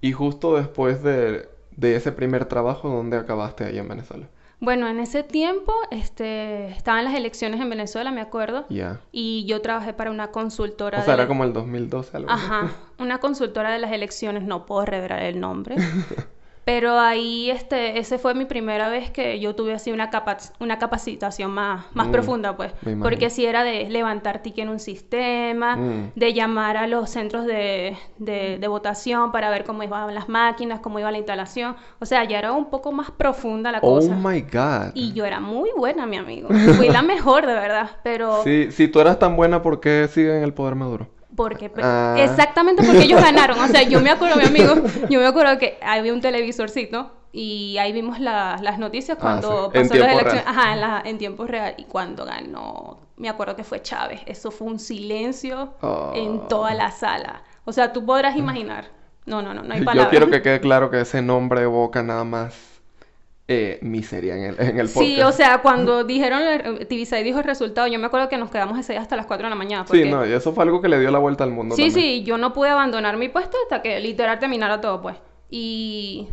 Y 0.00 0.12
justo 0.12 0.54
después 0.54 1.02
de, 1.02 1.55
de 1.76 1.96
ese 1.96 2.12
primer 2.12 2.46
trabajo, 2.46 2.88
¿dónde 2.88 3.16
acabaste 3.16 3.64
ahí 3.64 3.78
en 3.78 3.88
Venezuela? 3.88 4.26
Bueno, 4.58 4.88
en 4.88 5.00
ese 5.00 5.22
tiempo 5.22 5.74
este, 5.90 6.68
estaban 6.68 7.04
las 7.04 7.14
elecciones 7.14 7.60
en 7.60 7.68
Venezuela, 7.68 8.10
me 8.10 8.22
acuerdo. 8.22 8.64
Ya. 8.70 9.00
Y 9.12 9.44
yo 9.46 9.60
trabajé 9.60 9.92
para 9.92 10.10
una 10.10 10.30
consultora. 10.30 11.00
O 11.00 11.04
sea, 11.04 11.14
era 11.14 11.28
como 11.28 11.44
el 11.44 11.52
2012 11.52 12.16
algo 12.16 12.30
Ajá. 12.30 12.70
Una 12.98 13.18
consultora 13.18 13.70
de 13.70 13.78
las 13.78 13.92
elecciones, 13.92 14.44
no 14.44 14.64
puedo 14.64 14.86
revelar 14.86 15.22
el 15.22 15.40
nombre. 15.40 15.76
Pero 16.66 16.98
ahí, 16.98 17.48
este, 17.48 18.00
ese 18.00 18.18
fue 18.18 18.34
mi 18.34 18.44
primera 18.44 18.88
vez 18.88 19.08
que 19.12 19.38
yo 19.38 19.54
tuve 19.54 19.72
así 19.72 19.92
una, 19.92 20.10
una 20.58 20.78
capacitación 20.80 21.52
más, 21.52 21.84
más 21.94 22.08
mm, 22.08 22.10
profunda, 22.10 22.56
pues. 22.56 22.72
Porque 23.00 23.30
si 23.30 23.46
era 23.46 23.62
de 23.62 23.88
levantar 23.88 24.42
ticket 24.42 24.64
en 24.64 24.70
un 24.70 24.80
sistema, 24.80 25.76
mm. 25.76 26.10
de 26.16 26.34
llamar 26.34 26.76
a 26.76 26.88
los 26.88 27.08
centros 27.08 27.46
de, 27.46 27.96
de, 28.18 28.66
votación 28.66 29.30
para 29.30 29.48
ver 29.48 29.62
cómo 29.62 29.84
iban 29.84 30.12
las 30.12 30.28
máquinas, 30.28 30.80
cómo 30.80 30.98
iba 30.98 31.08
la 31.12 31.18
instalación. 31.18 31.76
O 32.00 32.04
sea, 32.04 32.24
ya 32.24 32.40
era 32.40 32.50
un 32.50 32.68
poco 32.68 32.90
más 32.90 33.12
profunda 33.12 33.70
la 33.70 33.80
cosa. 33.80 34.12
Oh 34.12 34.28
my 34.28 34.40
God. 34.40 34.90
Y 34.94 35.12
yo 35.12 35.24
era 35.24 35.38
muy 35.38 35.70
buena, 35.76 36.04
mi 36.04 36.16
amigo. 36.16 36.48
Fui 36.76 36.88
la 36.88 37.02
mejor, 37.02 37.46
de 37.46 37.54
verdad. 37.54 37.90
Pero. 38.02 38.42
Sí, 38.42 38.72
si 38.72 38.88
tú 38.88 38.98
eras 38.98 39.20
tan 39.20 39.36
buena, 39.36 39.62
¿por 39.62 39.78
qué 39.78 40.08
siguen 40.12 40.42
el 40.42 40.52
poder 40.52 40.74
maduro? 40.74 41.06
Porque, 41.36 41.70
ah. 41.82 42.16
exactamente 42.18 42.82
porque 42.82 43.02
ellos 43.02 43.20
ganaron. 43.22 43.60
O 43.60 43.68
sea, 43.68 43.82
yo 43.82 44.00
me 44.00 44.10
acuerdo, 44.10 44.36
mi 44.36 44.44
amigo, 44.44 44.74
yo 45.08 45.20
me 45.20 45.26
acuerdo 45.26 45.58
que 45.58 45.78
había 45.82 46.12
un 46.12 46.20
televisorcito 46.20 47.12
y 47.32 47.76
ahí 47.78 47.92
vimos 47.92 48.18
las 48.18 48.78
noticias 48.78 49.18
ah, 49.18 49.20
cuando 49.20 49.70
pasó 49.72 49.94
las 49.94 50.12
elecciones. 50.12 50.44
Ajá, 50.46 51.02
en, 51.04 51.18
tiempo 51.18 51.46
real. 51.46 51.74
Y 51.76 51.84
cuando 51.84 52.24
ganó, 52.24 52.98
me 53.16 53.28
acuerdo 53.28 53.54
que 53.54 53.62
fue 53.64 53.82
Chávez. 53.82 54.22
Eso 54.26 54.50
fue 54.50 54.68
un 54.68 54.78
silencio 54.78 55.74
en 56.14 56.38
oh. 56.38 56.46
toda 56.48 56.74
la 56.74 56.90
sala. 56.90 57.42
O 57.64 57.72
sea, 57.72 57.92
tú 57.92 58.06
podrás 58.06 58.36
imaginar. 58.36 58.86
No, 59.26 59.42
no, 59.42 59.52
no, 59.52 59.62
no 59.62 59.74
hay 59.74 59.84
palabras. 59.84 60.06
Yo 60.06 60.10
quiero 60.10 60.30
que 60.30 60.40
quede 60.40 60.60
claro 60.60 60.90
que 60.90 61.00
ese 61.00 61.20
nombre 61.20 61.62
evoca 61.62 62.02
nada 62.02 62.24
más 62.24 62.75
eh, 63.48 63.78
miseria 63.82 64.36
en 64.36 64.42
el, 64.42 64.60
en 64.60 64.80
el 64.80 64.88
podcast. 64.88 64.98
Sí, 64.98 65.22
o 65.22 65.30
sea, 65.30 65.62
cuando 65.62 66.02
dijeron, 66.02 66.42
TV6 66.42 67.22
dijo 67.22 67.38
el 67.38 67.44
resultado, 67.44 67.86
yo 67.86 67.98
me 67.98 68.06
acuerdo 68.06 68.28
que 68.28 68.38
nos 68.38 68.50
quedamos 68.50 68.78
ese 68.78 68.94
día 68.94 69.02
hasta 69.02 69.14
las 69.14 69.26
4 69.26 69.46
de 69.46 69.50
la 69.50 69.56
mañana. 69.56 69.86
Sí, 69.88 70.04
no, 70.04 70.26
y 70.26 70.32
eso 70.32 70.52
fue 70.52 70.64
algo 70.64 70.80
que 70.80 70.88
le 70.88 70.98
dio 70.98 71.10
la 71.10 71.20
vuelta 71.20 71.44
al 71.44 71.52
mundo. 71.52 71.76
Sí, 71.76 71.90
sí, 71.90 72.24
yo 72.24 72.38
no 72.38 72.52
pude 72.52 72.70
abandonar 72.70 73.16
mi 73.16 73.28
puesto 73.28 73.56
hasta 73.64 73.82
que 73.82 74.00
literal 74.00 74.38
terminara 74.40 74.80
todo, 74.80 75.00
pues. 75.00 75.16
Y 75.48 76.28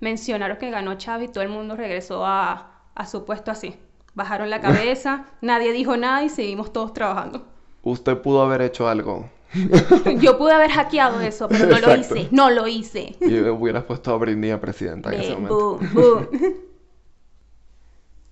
mencionaron 0.00 0.56
que 0.56 0.70
ganó 0.70 0.96
Chávez 0.96 1.30
y 1.30 1.32
todo 1.32 1.44
el 1.44 1.50
mundo 1.50 1.76
regresó 1.76 2.26
a, 2.26 2.82
a 2.94 3.06
su 3.06 3.24
puesto 3.24 3.52
así. 3.52 3.76
Bajaron 4.14 4.50
la 4.50 4.60
cabeza, 4.62 5.26
nadie 5.40 5.72
dijo 5.72 5.96
nada 5.96 6.24
y 6.24 6.28
seguimos 6.28 6.72
todos 6.72 6.92
trabajando. 6.92 7.46
Usted 7.84 8.18
pudo 8.18 8.42
haber 8.42 8.62
hecho 8.62 8.88
algo. 8.88 9.30
Yo 10.20 10.38
pude 10.38 10.52
haber 10.52 10.70
hackeado 10.70 11.20
eso, 11.20 11.48
pero 11.48 11.66
no 11.66 11.78
lo 11.78 11.96
hice. 11.96 12.28
No 12.30 12.50
lo 12.50 12.66
hice. 12.66 13.16
Y 13.20 13.40
hubieras 13.40 13.84
puesto 13.84 14.12
a 14.12 14.16
Britney 14.16 14.50
a 14.50 14.60
presidenta 14.60 15.12
en 15.12 15.20
ese 15.20 15.34
momento. 15.34 15.80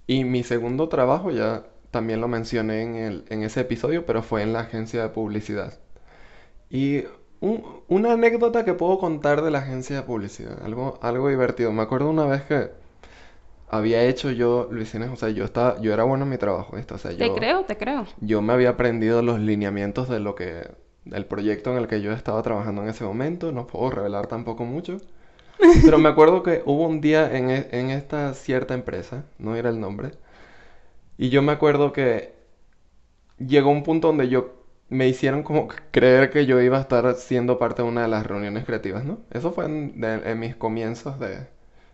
y 0.07 0.25
mi 0.25 0.43
segundo 0.43 0.89
trabajo 0.89 1.31
ya 1.31 1.65
también 1.91 2.21
lo 2.21 2.29
mencioné 2.29 2.83
en, 2.83 2.95
el, 2.95 3.25
en 3.29 3.43
ese 3.43 3.61
episodio, 3.61 4.07
pero 4.07 4.23
fue 4.23 4.43
en 4.43 4.53
la 4.53 4.61
agencia 4.61 5.03
de 5.03 5.09
publicidad. 5.09 5.79
Y 6.71 7.05
una 7.41 8.13
anécdota 8.13 8.65
que 8.65 8.75
puedo 8.75 8.99
contar 8.99 9.43
de 9.43 9.51
la 9.51 9.59
agencia 9.59 9.97
de 9.97 10.03
publicidad, 10.03 10.63
algo, 10.65 10.99
algo 11.03 11.29
divertido. 11.29 11.73
Me 11.73 11.83
acuerdo 11.83 12.11
una 12.11 12.27
vez 12.27 12.43
que 12.43 12.71
había 13.69 14.03
hecho 14.05 14.31
yo, 14.31 14.69
Luisines, 14.71 15.11
o 15.11 15.17
sea, 15.17 15.31
yo 15.31 15.45
estaba, 15.45 15.81
yo 15.81 15.93
era 15.93 16.05
bueno 16.05 16.25
en 16.25 16.31
mi 16.31 16.39
trabajo, 16.39 16.77
esto, 16.77 16.97
o 16.97 16.99
sea, 16.99 17.13
yo... 17.13 17.19
Te 17.19 17.39
creo, 17.39 17.65
te 17.65 17.77
creo. 17.77 18.07
Yo 18.21 18.43
me 18.43 18.53
había 18.53 18.71
aprendido 18.71 19.23
los 19.23 19.39
lineamientos 19.39 20.09
de 20.09 20.21
lo 20.21 20.35
que 20.35 20.69
el 21.07 21.27
proyecto 21.27 21.71
en 21.73 21.79
el 21.79 21.89
que 21.89 22.01
yo 22.03 22.13
estaba 22.13 22.43
trabajando 22.43 22.83
en 22.83 22.89
ese 22.89 23.05
momento. 23.05 23.53
No 23.53 23.67
puedo 23.67 23.91
revelar 23.91 24.27
tampoco 24.27 24.65
mucho. 24.65 25.01
Pero 25.85 25.99
me 25.99 26.09
acuerdo 26.09 26.43
que 26.43 26.63
hubo 26.65 26.87
un 26.87 27.01
día 27.01 27.37
en, 27.37 27.51
e, 27.51 27.69
en 27.73 27.91
esta 27.91 28.35
cierta 28.35 28.75
empresa, 28.75 29.25
no 29.39 29.57
era 29.57 29.71
el 29.71 29.81
nombre, 29.81 30.13
y 31.19 31.29
yo 31.31 31.43
me 31.43 31.53
acuerdo 31.53 31.93
que 31.93 32.35
llegó 33.39 33.71
un 33.71 33.83
punto 33.83 34.09
donde 34.09 34.29
yo 34.29 34.55
me 34.89 35.07
hicieron 35.09 35.43
como 35.43 35.69
creer 35.93 36.31
que 36.31 36.47
yo 36.47 36.61
iba 36.61 36.79
a 36.79 36.81
estar 36.83 37.15
siendo 37.15 37.59
parte 37.59 37.83
de 37.83 37.89
una 37.89 38.03
de 38.03 38.09
las 38.09 38.27
reuniones 38.27 38.65
creativas, 38.65 39.05
¿no? 39.05 39.21
Eso 39.31 39.53
fue 39.53 39.67
en, 39.67 40.39
mis 40.41 40.57
comienzos 40.57 41.19
de, 41.21 41.47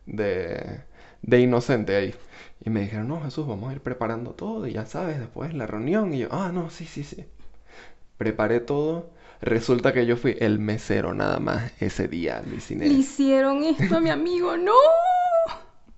de, 0.06 0.80
de, 1.22 1.40
inocente 1.40 1.96
ahí. 1.96 2.14
Y 2.64 2.70
me 2.70 2.82
dijeron, 2.82 3.08
no, 3.08 3.20
Jesús, 3.22 3.46
vamos 3.46 3.70
a 3.70 3.75
ir 3.75 3.80
preparando 3.82 4.32
todo 4.32 4.66
y 4.66 4.72
ya 4.75 4.86
sabes, 4.86 5.18
después 5.18 5.54
la 5.54 5.66
reunión. 5.66 6.14
Y 6.14 6.20
yo, 6.20 6.28
ah, 6.30 6.50
no, 6.52 6.70
sí, 6.70 6.84
sí, 6.86 7.04
sí 7.04 7.26
preparé 8.16 8.61
todo. 8.61 9.11
Resulta 9.40 9.92
que 9.92 10.06
yo 10.06 10.16
fui 10.16 10.37
el 10.40 10.58
mesero 10.58 11.14
nada 11.14 11.38
más 11.38 11.73
ese 11.80 12.08
día, 12.08 12.42
Luis 12.46 12.70
Le 12.70 12.87
hicieron 12.87 13.64
esto 13.64 13.96
a 13.96 14.00
mi 14.00 14.11
amigo, 14.11 14.56
no. 14.56 14.73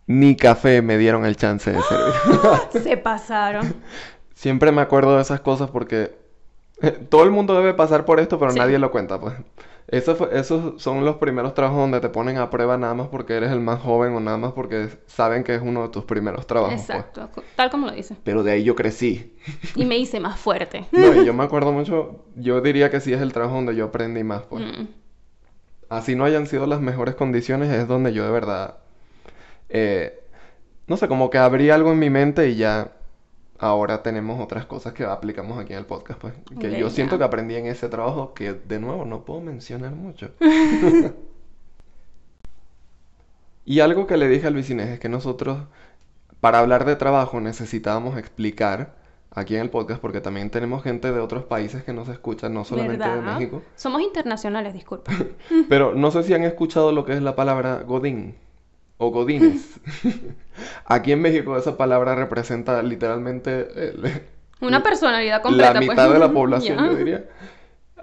Ni 0.06 0.36
café 0.36 0.82
me 0.82 0.98
dieron 0.98 1.24
el 1.24 1.36
chance 1.36 1.70
de 1.70 1.80
servir. 1.82 2.14
Se 2.82 2.96
pasaron. 2.96 3.74
Siempre 4.34 4.72
me 4.72 4.80
acuerdo 4.80 5.16
de 5.16 5.22
esas 5.22 5.40
cosas 5.40 5.70
porque 5.70 6.16
eh, 6.82 6.90
todo 7.08 7.24
el 7.24 7.30
mundo 7.30 7.54
debe 7.54 7.74
pasar 7.74 8.04
por 8.04 8.18
esto, 8.18 8.38
pero 8.38 8.52
nadie 8.52 8.78
lo 8.78 8.90
cuenta, 8.90 9.20
pues. 9.20 9.34
Esos 9.90 10.82
son 10.82 11.04
los 11.04 11.16
primeros 11.16 11.54
trabajos 11.54 11.78
donde 11.80 12.00
te 12.00 12.10
ponen 12.10 12.36
a 12.36 12.50
prueba 12.50 12.76
nada 12.76 12.92
más 12.92 13.08
porque 13.08 13.34
eres 13.34 13.50
el 13.50 13.60
más 13.60 13.80
joven 13.80 14.12
o 14.14 14.20
nada 14.20 14.36
más 14.36 14.52
porque 14.52 14.90
saben 15.06 15.44
que 15.44 15.54
es 15.54 15.62
uno 15.62 15.84
de 15.84 15.88
tus 15.88 16.04
primeros 16.04 16.46
trabajos. 16.46 16.82
Pues. 16.86 16.98
Exacto, 16.98 17.42
tal 17.56 17.70
como 17.70 17.86
lo 17.86 17.92
dice. 17.92 18.14
Pero 18.22 18.42
de 18.42 18.52
ahí 18.52 18.64
yo 18.64 18.74
crecí. 18.74 19.34
Y 19.74 19.86
me 19.86 19.96
hice 19.96 20.20
más 20.20 20.38
fuerte. 20.38 20.86
No, 20.92 21.14
y 21.14 21.24
yo 21.24 21.32
me 21.32 21.42
acuerdo 21.42 21.72
mucho, 21.72 22.24
yo 22.36 22.60
diría 22.60 22.90
que 22.90 23.00
sí 23.00 23.14
es 23.14 23.22
el 23.22 23.32
trabajo 23.32 23.54
donde 23.54 23.74
yo 23.74 23.86
aprendí 23.86 24.22
más, 24.24 24.42
pues. 24.42 24.62
Mm. 24.62 24.88
Así 25.88 26.14
no 26.14 26.24
hayan 26.24 26.46
sido 26.46 26.66
las 26.66 26.82
mejores 26.82 27.14
condiciones, 27.14 27.72
es 27.72 27.88
donde 27.88 28.12
yo 28.12 28.26
de 28.26 28.30
verdad, 28.30 28.76
eh, 29.70 30.20
no 30.86 30.98
sé, 30.98 31.08
como 31.08 31.30
que 31.30 31.38
abrí 31.38 31.70
algo 31.70 31.92
en 31.92 31.98
mi 31.98 32.10
mente 32.10 32.50
y 32.50 32.56
ya 32.56 32.92
ahora 33.58 34.02
tenemos 34.02 34.40
otras 34.40 34.66
cosas 34.66 34.92
que 34.92 35.04
aplicamos 35.04 35.58
aquí 35.58 35.72
en 35.72 35.80
el 35.80 35.86
podcast, 35.86 36.20
pues. 36.20 36.34
Que 36.58 36.78
yo 36.78 36.90
siento 36.90 37.18
que 37.18 37.24
aprendí 37.24 37.56
en 37.56 37.66
ese 37.66 37.88
trabajo 37.88 38.32
que, 38.34 38.52
de 38.52 38.78
nuevo, 38.78 39.04
no 39.04 39.24
puedo 39.24 39.40
mencionar 39.40 39.92
mucho. 39.92 40.30
y 43.64 43.80
algo 43.80 44.06
que 44.06 44.16
le 44.16 44.28
dije 44.28 44.46
al 44.46 44.54
Vicinés 44.54 44.88
es 44.88 45.00
que 45.00 45.08
nosotros, 45.08 45.58
para 46.40 46.60
hablar 46.60 46.84
de 46.84 46.96
trabajo, 46.96 47.40
necesitábamos 47.40 48.16
explicar 48.16 48.96
aquí 49.30 49.56
en 49.56 49.62
el 49.62 49.70
podcast, 49.70 50.00
porque 50.00 50.20
también 50.20 50.50
tenemos 50.50 50.82
gente 50.82 51.12
de 51.12 51.20
otros 51.20 51.44
países 51.44 51.82
que 51.82 51.92
nos 51.92 52.08
escucha, 52.08 52.48
no 52.48 52.64
solamente 52.64 53.08
de 53.08 53.20
México. 53.20 53.62
Somos 53.74 54.02
internacionales, 54.02 54.72
disculpa. 54.72 55.12
Pero 55.68 55.94
no 55.94 56.10
sé 56.10 56.22
si 56.22 56.34
han 56.34 56.44
escuchado 56.44 56.92
lo 56.92 57.04
que 57.04 57.12
es 57.12 57.22
la 57.22 57.34
palabra 57.36 57.82
Godín 57.82 58.36
o 58.98 59.10
godines. 59.10 59.80
Aquí 60.84 61.12
en 61.12 61.22
México 61.22 61.56
esa 61.56 61.76
palabra 61.76 62.14
representa 62.14 62.82
literalmente 62.82 63.68
una 64.60 64.82
personalidad 64.82 65.42
completa. 65.42 65.74
La 65.74 65.80
pues. 65.80 65.90
mitad 65.90 66.12
de 66.12 66.18
la 66.18 66.32
población, 66.32 66.78
yo 66.84 66.94
diría. 66.96 67.24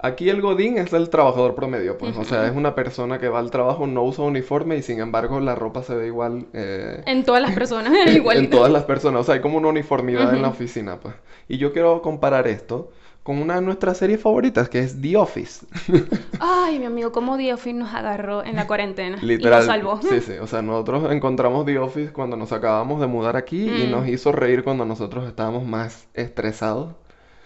Aquí 0.02 0.28
el 0.28 0.42
godín 0.42 0.76
es 0.76 0.92
el 0.92 1.08
trabajador 1.08 1.54
promedio, 1.54 1.96
pues, 1.96 2.16
o 2.18 2.24
sea, 2.24 2.46
es 2.46 2.54
una 2.54 2.74
persona 2.74 3.18
que 3.18 3.28
va 3.28 3.38
al 3.38 3.50
trabajo, 3.50 3.86
no 3.86 4.04
usa 4.04 4.24
uniforme 4.24 4.76
y 4.76 4.82
sin 4.82 5.00
embargo 5.00 5.40
la 5.40 5.54
ropa 5.54 5.82
se 5.82 5.94
ve 5.94 6.06
igual. 6.06 6.46
Eh, 6.52 7.02
en 7.06 7.24
todas 7.24 7.40
las 7.40 7.52
personas, 7.52 7.92
igual. 8.14 8.36
en 8.36 8.50
todas 8.50 8.70
las 8.70 8.84
personas, 8.84 9.22
o 9.22 9.24
sea, 9.24 9.36
hay 9.36 9.40
como 9.40 9.56
una 9.56 9.68
uniformidad 9.68 10.34
en 10.34 10.42
la 10.42 10.48
oficina, 10.48 11.00
pues. 11.00 11.14
Y 11.48 11.56
yo 11.56 11.72
quiero 11.72 12.02
comparar 12.02 12.46
esto 12.46 12.92
con 13.26 13.42
una 13.42 13.56
de 13.56 13.60
nuestras 13.60 13.98
series 13.98 14.20
favoritas, 14.20 14.68
que 14.68 14.78
es 14.78 15.02
The 15.02 15.16
Office. 15.16 15.66
Ay, 16.38 16.78
mi 16.78 16.84
amigo, 16.84 17.10
cómo 17.10 17.36
The 17.36 17.54
Office 17.54 17.76
nos 17.76 17.92
agarró 17.92 18.44
en 18.44 18.54
la 18.54 18.68
cuarentena. 18.68 19.18
Literal. 19.20 19.64
Y 19.64 19.66
nos 19.66 19.66
salvó. 19.66 20.00
Sí, 20.00 20.20
sí. 20.20 20.34
O 20.34 20.46
sea, 20.46 20.62
nosotros 20.62 21.10
encontramos 21.10 21.66
The 21.66 21.76
Office 21.80 22.12
cuando 22.12 22.36
nos 22.36 22.52
acabamos 22.52 23.00
de 23.00 23.08
mudar 23.08 23.36
aquí 23.36 23.68
y 23.68 23.88
mm. 23.88 23.90
nos 23.90 24.06
hizo 24.06 24.30
reír 24.30 24.62
cuando 24.62 24.84
nosotros 24.84 25.26
estábamos 25.26 25.66
más 25.66 26.06
estresados. 26.14 26.94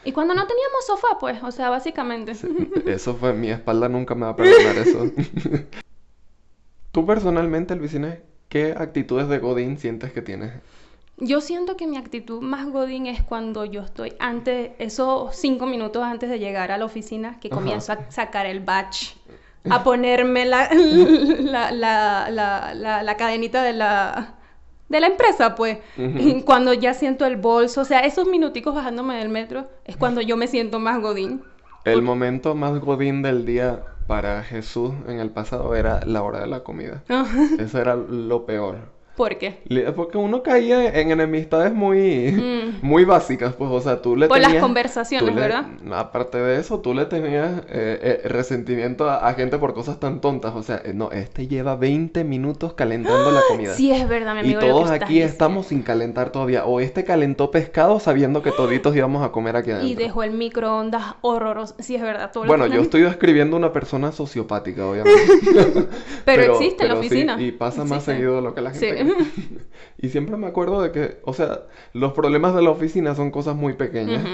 Y 0.04 0.12
cuando 0.12 0.34
no 0.34 0.46
teníamos 0.46 0.87
sofá, 0.87 1.16
pues, 1.18 1.42
o 1.42 1.50
sea, 1.50 1.70
básicamente. 1.70 2.32
eso 2.84 3.14
fue, 3.14 3.32
mi 3.32 3.49
espalda 3.49 3.88
nunca 3.88 4.14
me 4.14 4.26
va 4.26 4.32
a 4.32 4.37
perdonar 4.37 4.76
eso. 4.76 5.10
Tú 6.92 7.06
personalmente, 7.06 7.75
Luisine, 7.75 8.20
¿qué 8.50 8.75
actitudes 8.76 9.28
de 9.28 9.38
Godín 9.38 9.78
sientes 9.78 10.12
que 10.12 10.20
tienes? 10.20 10.52
Yo 11.20 11.42
siento 11.42 11.76
que 11.76 11.86
mi 11.86 11.98
actitud 11.98 12.40
más 12.40 12.66
godín 12.70 13.06
es 13.06 13.22
cuando 13.22 13.66
yo 13.66 13.82
estoy 13.82 14.14
antes, 14.18 14.70
esos 14.78 15.36
cinco 15.36 15.66
minutos 15.66 16.02
antes 16.02 16.30
de 16.30 16.38
llegar 16.38 16.72
a 16.72 16.78
la 16.78 16.86
oficina, 16.86 17.38
que 17.40 17.50
comienzo 17.50 17.92
a 17.92 18.10
sacar 18.10 18.46
el 18.46 18.60
batch, 18.60 19.16
a 19.68 19.84
ponerme 19.84 20.46
la, 20.46 20.70
la, 21.70 23.16
cadenita 23.18 23.62
de 23.62 23.74
la, 23.74 24.34
de 24.88 25.00
la 25.00 25.06
empresa, 25.08 25.54
pues. 25.54 25.78
cuando 26.46 26.72
ya 26.72 26.94
siento 26.94 27.26
el 27.26 27.36
bolso, 27.36 27.82
o 27.82 27.84
sea, 27.84 28.00
esos 28.00 28.26
minuticos 28.26 28.74
bajándome 28.74 29.18
del 29.18 29.28
metro, 29.28 29.68
es 29.84 29.98
cuando 29.98 30.22
yo 30.22 30.38
me 30.38 30.48
siento 30.48 30.78
más 30.78 31.00
godín. 31.00 31.42
El 31.84 32.02
momento 32.02 32.54
más 32.54 32.78
godín 32.80 33.20
del 33.22 33.44
día 33.44 33.84
para 34.06 34.42
Jesús 34.42 34.92
en 35.06 35.20
el 35.20 35.30
pasado 35.30 35.74
era 35.74 36.04
la 36.04 36.22
hora 36.22 36.40
de 36.40 36.46
la 36.46 36.60
comida. 36.64 37.02
Eso 37.58 37.78
era 37.78 37.94
lo 37.94 38.46
peor. 38.46 39.00
¿Por 39.20 39.36
qué? 39.36 39.58
Porque 39.94 40.16
uno 40.16 40.42
caía 40.42 40.98
en 40.98 41.10
enemistades 41.10 41.74
muy, 41.74 42.32
mm. 42.32 42.78
muy 42.82 43.04
básicas, 43.04 43.52
pues, 43.52 43.70
o 43.70 43.78
sea, 43.78 44.00
tú 44.00 44.16
le 44.16 44.28
Por 44.28 44.40
las 44.40 44.54
conversaciones, 44.54 45.34
¿verdad? 45.34 45.66
Aparte 45.92 46.38
de 46.38 46.58
eso, 46.58 46.80
tú 46.80 46.94
le 46.94 47.04
tenías 47.04 47.50
eh, 47.68 48.22
eh, 48.24 48.28
resentimiento 48.28 49.10
a, 49.10 49.30
gente 49.34 49.58
por 49.58 49.74
cosas 49.74 50.00
tan 50.00 50.22
tontas, 50.22 50.54
o 50.56 50.62
sea, 50.62 50.80
eh, 50.86 50.92
no, 50.94 51.12
este 51.12 51.46
lleva 51.46 51.76
20 51.76 52.24
minutos 52.24 52.72
calentando 52.72 53.30
la 53.30 53.42
comida. 53.48 53.74
Sí, 53.74 53.92
es 53.92 54.08
verdad, 54.08 54.32
mi 54.32 54.40
amigo. 54.40 54.58
Y 54.58 54.66
todos 54.66 54.90
aquí 54.90 55.20
estamos 55.20 55.66
sin 55.66 55.82
calentar 55.82 56.32
todavía, 56.32 56.64
o 56.64 56.80
este 56.80 57.04
calentó 57.04 57.50
pescado 57.50 58.00
sabiendo 58.00 58.42
que 58.42 58.52
toditos 58.56 58.96
íbamos 58.96 59.22
a 59.22 59.32
comer 59.32 59.54
aquí 59.54 59.70
adentro. 59.70 59.90
Y 59.90 59.96
dejó 59.96 60.22
el 60.22 60.30
microondas 60.30 61.16
horroroso, 61.20 61.74
sí, 61.78 61.94
es 61.94 62.00
verdad. 62.00 62.30
Todo 62.32 62.46
bueno, 62.46 62.66
yo 62.68 62.80
estoy 62.80 63.02
describiendo 63.02 63.54
una 63.54 63.70
persona 63.70 64.12
sociopática, 64.12 64.86
obviamente. 64.86 65.20
pero, 66.24 66.54
existe 66.54 66.84
en 66.84 66.88
la 66.88 66.94
oficina. 66.94 67.36
y 67.38 67.52
pasa 67.52 67.84
más 67.84 68.04
seguido 68.04 68.36
de 68.36 68.40
lo 68.40 68.54
que 68.54 68.62
la 68.62 68.70
gente 68.70 69.09
y 69.98 70.08
siempre 70.08 70.36
me 70.36 70.46
acuerdo 70.46 70.82
de 70.82 70.92
que, 70.92 71.20
o 71.24 71.32
sea, 71.32 71.62
los 71.92 72.12
problemas 72.12 72.54
de 72.54 72.62
la 72.62 72.70
oficina 72.70 73.14
son 73.14 73.30
cosas 73.30 73.56
muy 73.56 73.74
pequeñas, 73.74 74.24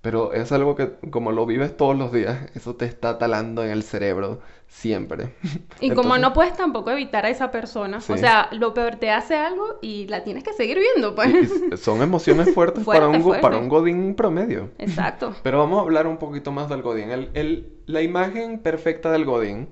pero 0.00 0.32
es 0.32 0.52
algo 0.52 0.76
que 0.76 0.92
como 1.10 1.32
lo 1.32 1.44
vives 1.46 1.76
todos 1.76 1.96
los 1.96 2.12
días, 2.12 2.50
eso 2.54 2.76
te 2.76 2.84
está 2.84 3.18
talando 3.18 3.64
en 3.64 3.70
el 3.70 3.82
cerebro 3.82 4.40
siempre. 4.68 5.34
Y 5.80 5.90
como 5.90 6.18
no 6.18 6.32
puedes 6.32 6.56
tampoco 6.56 6.90
evitar 6.90 7.24
a 7.24 7.30
esa 7.30 7.50
persona, 7.50 7.98
o 7.98 8.16
sea, 8.16 8.48
lo 8.52 8.74
peor 8.74 8.96
te 8.96 9.10
hace 9.10 9.36
algo 9.36 9.78
y 9.80 10.06
la 10.06 10.24
tienes 10.24 10.44
que 10.44 10.52
seguir 10.52 10.78
viendo, 10.78 11.14
pues. 11.14 11.80
son 11.80 12.02
emociones 12.02 12.52
fuertes 12.52 12.84
para, 12.84 13.08
un, 13.08 13.40
para 13.40 13.58
un 13.58 13.68
godín 13.68 14.14
promedio. 14.14 14.70
Exacto. 14.78 15.34
Pero 15.42 15.58
vamos 15.58 15.78
a 15.78 15.82
hablar 15.82 16.06
un 16.06 16.18
poquito 16.18 16.52
más 16.52 16.68
del 16.68 16.82
godín. 16.82 17.10
El, 17.10 17.30
el, 17.34 17.72
la 17.86 18.02
imagen 18.02 18.58
perfecta 18.58 19.12
del 19.12 19.24
godín 19.24 19.68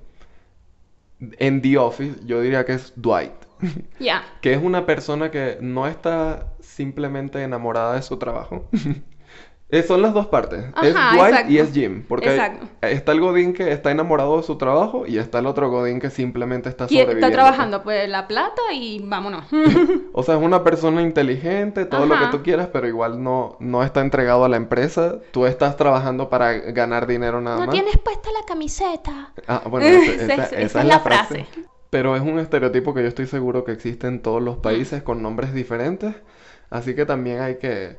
en 1.19 1.61
The 1.61 1.77
Office, 1.77 2.19
yo 2.25 2.41
diría 2.41 2.65
que 2.65 2.73
es 2.73 2.93
Dwight. 2.95 3.46
Ya. 3.99 4.23
que 4.41 4.53
es 4.53 4.61
una 4.61 4.85
persona 4.85 5.31
que 5.31 5.57
no 5.61 5.87
está 5.87 6.53
simplemente 6.59 7.41
enamorada 7.41 7.95
de 7.95 8.01
su 8.01 8.17
trabajo, 8.17 8.67
eh, 9.69 9.83
son 9.83 10.01
las 10.01 10.13
dos 10.13 10.27
partes. 10.27 10.65
es 10.83 10.93
Dwight 10.93 11.49
y 11.49 11.57
es 11.57 11.73
Jim. 11.73 12.05
Porque 12.07 12.39
está 12.81 13.11
el 13.11 13.19
Godín 13.19 13.53
que 13.53 13.71
está 13.71 13.91
enamorado 13.91 14.37
de 14.37 14.43
su 14.43 14.57
trabajo 14.57 15.05
y 15.07 15.17
está 15.17 15.39
el 15.39 15.47
otro 15.47 15.69
Godín 15.69 15.99
que 15.99 16.09
simplemente 16.09 16.69
está 16.69 16.87
sobreviviendo. 16.87 17.25
Está 17.25 17.31
trabajando 17.31 17.83
pues 17.83 18.07
la 18.07 18.27
plata 18.27 18.61
y 18.73 18.99
vámonos. 19.03 19.45
o 20.13 20.23
sea, 20.23 20.35
es 20.35 20.41
una 20.41 20.63
persona 20.63 21.01
inteligente, 21.01 21.85
todo 21.85 22.05
lo 22.05 22.17
que 22.19 22.27
tú 22.27 22.43
quieras, 22.43 22.69
pero 22.71 22.87
igual 22.87 23.23
no, 23.23 23.57
no 23.59 23.83
está 23.83 24.01
entregado 24.01 24.45
a 24.45 24.49
la 24.49 24.57
empresa. 24.57 25.15
Tú 25.31 25.45
estás 25.45 25.75
trabajando 25.77 26.29
para 26.29 26.53
ganar 26.53 27.07
dinero 27.07 27.41
nada 27.41 27.57
más. 27.57 27.65
No 27.67 27.71
tienes 27.71 27.97
puesta 27.97 28.29
la 28.31 28.45
camiseta. 28.45 29.33
Ah, 29.47 29.63
bueno, 29.67 29.87
esa, 29.87 30.45
es 30.45 30.73
la 30.85 30.99
frase. 30.99 31.47
Pero 31.89 32.15
es 32.15 32.21
un 32.21 32.39
estereotipo 32.39 32.93
que 32.93 33.01
yo 33.01 33.07
estoy 33.07 33.27
seguro 33.27 33.63
que 33.63 33.71
existe 33.71 34.07
en 34.07 34.21
todos 34.21 34.41
los 34.41 34.57
países 34.57 35.03
con 35.03 35.21
nombres 35.21 35.53
diferentes. 35.53 36.15
Así 36.69 36.95
que 36.95 37.05
también 37.05 37.41
hay 37.41 37.55
que 37.55 37.97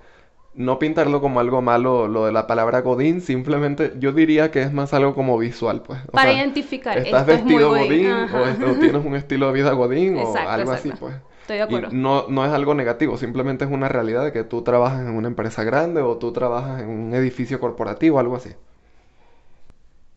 no 0.54 0.78
pintarlo 0.78 1.20
como 1.20 1.40
algo 1.40 1.62
malo 1.62 2.08
lo 2.08 2.26
de 2.26 2.32
la 2.32 2.46
palabra 2.46 2.80
godín, 2.80 3.20
simplemente 3.20 3.92
yo 3.98 4.12
diría 4.12 4.50
que 4.50 4.62
es 4.62 4.72
más 4.72 4.92
algo 4.92 5.14
como 5.14 5.38
visual, 5.38 5.82
pues. 5.82 6.00
Para 6.12 6.32
identificar. 6.32 6.98
Estás 6.98 7.26
vestido 7.26 7.70
godín, 7.70 8.10
o, 8.10 8.74
tienes 8.80 9.04
un 9.04 9.14
estilo 9.14 9.46
de 9.46 9.52
vida 9.52 9.72
godín 9.72 10.16
o 10.18 10.36
algo 10.36 10.72
así, 10.72 10.90
pues. 10.98 11.14
Estoy 11.42 11.58
de 11.58 11.62
acuerdo. 11.62 11.88
no, 11.92 12.26
no 12.28 12.44
es 12.44 12.52
algo 12.52 12.74
negativo, 12.74 13.16
simplemente 13.16 13.64
es 13.64 13.70
una 13.70 13.88
realidad 13.88 14.24
de 14.24 14.32
que 14.32 14.44
tú 14.44 14.62
trabajas 14.62 15.00
en 15.00 15.14
una 15.14 15.28
empresa 15.28 15.64
grande 15.64 16.02
o 16.02 16.18
tú 16.18 16.32
trabajas 16.32 16.82
en 16.82 16.90
un 16.90 17.14
edificio 17.14 17.58
corporativo, 17.60 18.18
algo 18.18 18.36
así. 18.36 18.50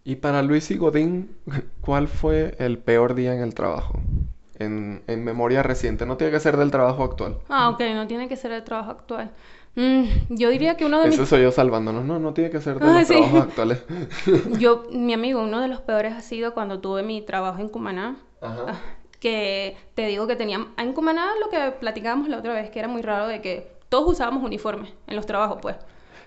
Y 0.04 0.16
para 0.16 0.42
Luis 0.42 0.72
y 0.72 0.78
Godín, 0.78 1.36
¿cuál 1.82 2.08
fue 2.08 2.56
el 2.60 2.78
peor 2.80 3.14
día 3.14 3.34
en 3.34 3.42
el 3.42 3.54
trabajo? 3.54 4.00
En, 4.58 5.02
en 5.08 5.24
memoria 5.24 5.64
reciente, 5.64 6.06
no 6.06 6.18
tiene 6.18 6.32
que 6.32 6.40
ser 6.40 6.58
del 6.58 6.72
trabajo 6.72 7.04
actual. 7.04 7.38
Ah, 7.50 7.70
ok, 7.70 7.82
no 7.96 8.08
tiene 8.08 8.28
que 8.28 8.36
ser 8.36 8.52
del 8.52 8.64
trabajo 8.64 8.92
actual. 8.92 9.32
Mm, 9.76 10.04
yo 10.30 10.50
diría 10.50 10.76
que 10.76 10.86
uno 10.86 11.02
de 11.02 11.10
Eso 11.10 11.26
soy 11.26 11.44
yo 11.44 11.52
salvándonos. 11.52 12.04
No, 12.04 12.20
no 12.20 12.34
tiene 12.34 12.50
que 12.50 12.60
ser 12.60 12.78
de 12.78 12.86
los 12.86 13.08
trabajos 13.08 13.42
actuales. 13.42 13.84
yo, 14.60 14.84
mi 14.92 15.14
amigo, 15.14 15.42
uno 15.42 15.62
de 15.62 15.68
los 15.68 15.82
peores 15.82 16.14
ha 16.14 16.22
sido 16.22 16.54
cuando 16.54 16.80
tuve 16.80 17.04
mi 17.04 17.22
trabajo 17.22 17.60
en 17.62 17.70
Cumaná. 17.70 18.18
Ajá. 18.42 18.66
Ah, 18.68 18.80
que 19.20 19.78
te 19.94 20.08
digo 20.08 20.26
que 20.28 20.36
tenía... 20.36 20.68
En 20.78 20.94
Cumaná 20.94 21.28
lo 21.40 21.50
que 21.50 21.72
platicábamos 21.80 22.28
la 22.28 22.40
otra 22.40 22.54
vez, 22.54 22.70
que 22.72 22.80
era 22.80 22.88
muy 22.88 23.04
raro 23.04 23.28
de 23.28 23.40
que 23.40 23.72
todos 23.88 24.10
usábamos 24.10 24.44
uniformes 24.44 24.92
en 25.08 25.16
los 25.16 25.26
trabajos, 25.26 25.60
pues. 25.62 25.76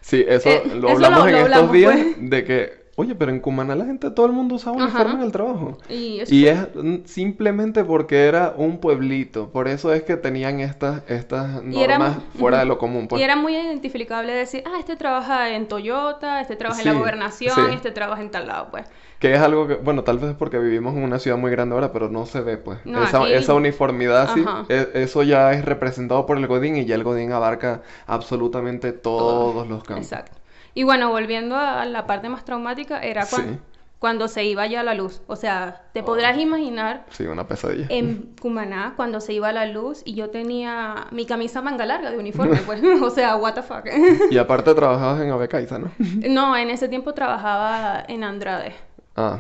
Sí, 0.00 0.24
eso 0.26 0.48
eh, 0.48 0.62
lo 0.76 0.90
hablamos 0.90 1.26
en 1.26 1.34
estos 1.34 1.72
días, 1.72 1.92
pues. 1.92 2.30
de 2.30 2.44
que 2.44 2.83
oye, 2.96 3.14
pero 3.14 3.30
en 3.30 3.40
Cumaná 3.40 3.74
la 3.74 3.84
gente, 3.84 4.10
todo 4.10 4.26
el 4.26 4.32
mundo 4.32 4.54
usaba 4.54 4.76
uniforme 4.76 5.14
en 5.14 5.22
el 5.22 5.32
trabajo. 5.32 5.78
Y, 5.88 6.20
es 6.46 6.58
simplemente 7.04 7.84
porque 7.84 8.26
era 8.26 8.54
un 8.56 8.78
pueblito, 8.78 9.50
por 9.50 9.68
eso 9.68 9.92
es 9.92 10.02
que 10.02 10.16
tenían 10.16 10.60
estas, 10.60 11.02
estas 11.08 11.62
normas 11.62 12.18
fuera 12.38 12.58
de 12.58 12.66
lo 12.66 12.78
común. 12.78 13.08
Pues. 13.08 13.20
Y 13.20 13.24
era 13.24 13.36
muy 13.36 13.56
identificable 13.56 14.32
decir, 14.32 14.62
ah, 14.66 14.78
este 14.78 14.96
trabaja 14.96 15.54
en 15.54 15.66
Toyota, 15.66 16.40
este 16.40 16.56
trabaja 16.56 16.82
en 16.82 16.88
la 16.88 16.94
gobernación, 16.94 17.70
este 17.70 17.90
trabaja 17.90 18.22
en 18.22 18.30
tal 18.30 18.46
lado, 18.46 18.68
pues. 18.70 18.86
Que 19.18 19.32
es 19.32 19.40
algo 19.40 19.66
que, 19.66 19.74
bueno, 19.76 20.04
tal 20.04 20.18
vez 20.18 20.30
es 20.30 20.36
porque 20.36 20.58
vivimos 20.58 20.94
en 20.94 21.02
una 21.02 21.18
ciudad 21.18 21.38
muy 21.38 21.50
grande 21.50 21.74
ahora, 21.74 21.92
pero 21.92 22.10
no 22.10 22.26
se 22.26 22.42
ve, 22.42 22.58
pues. 22.58 22.78
esa, 22.84 23.28
esa, 23.28 23.54
uniformidad, 23.54 24.34
sí, 24.34 24.44
e, 24.68 24.88
eso 24.94 25.22
ya 25.22 25.52
es 25.52 25.64
representado 25.64 26.26
por 26.26 26.36
el 26.36 26.46
Godín 26.46 26.76
y 26.76 26.84
ya 26.84 26.94
el 26.94 27.04
Godín 27.04 27.32
abarca 27.32 27.82
absolutamente 28.06 28.92
todos 28.92 29.66
los 29.66 29.82
campos. 29.82 30.04
Exacto. 30.04 30.43
Y 30.74 30.82
bueno, 30.82 31.10
volviendo 31.10 31.56
a 31.56 31.84
la 31.86 32.06
parte 32.06 32.28
más 32.28 32.44
traumática, 32.44 33.00
era 33.00 33.26
cuando, 33.26 33.58
cuando 34.00 34.28
se 34.28 34.44
iba 34.44 34.66
ya 34.66 34.82
la 34.82 34.94
luz. 34.94 35.22
O 35.28 35.36
sea, 35.36 35.82
te 35.92 36.00
oh. 36.00 36.04
podrás 36.04 36.36
imaginar. 36.36 37.06
Sí, 37.10 37.24
una 37.24 37.46
pesadilla. 37.46 37.86
En 37.88 38.34
Cumaná, 38.40 38.94
cuando 38.96 39.20
se 39.20 39.32
iba 39.32 39.52
la 39.52 39.66
luz 39.66 40.02
y 40.04 40.14
yo 40.14 40.30
tenía 40.30 41.06
mi 41.12 41.26
camisa 41.26 41.62
manga 41.62 41.86
larga 41.86 42.10
de 42.10 42.18
uniforme, 42.18 42.56
pues. 42.66 42.82
o 43.02 43.10
sea, 43.10 43.36
what 43.36 43.54
the 43.54 43.62
fuck. 43.62 43.86
y 44.30 44.36
aparte 44.36 44.74
trabajabas 44.74 45.22
en 45.22 45.30
Avecaiza, 45.30 45.78
¿no? 45.78 45.90
no, 46.28 46.56
en 46.56 46.70
ese 46.70 46.88
tiempo 46.88 47.14
trabajaba 47.14 48.04
en 48.08 48.24
Andrade. 48.24 48.74
Ah. 49.16 49.38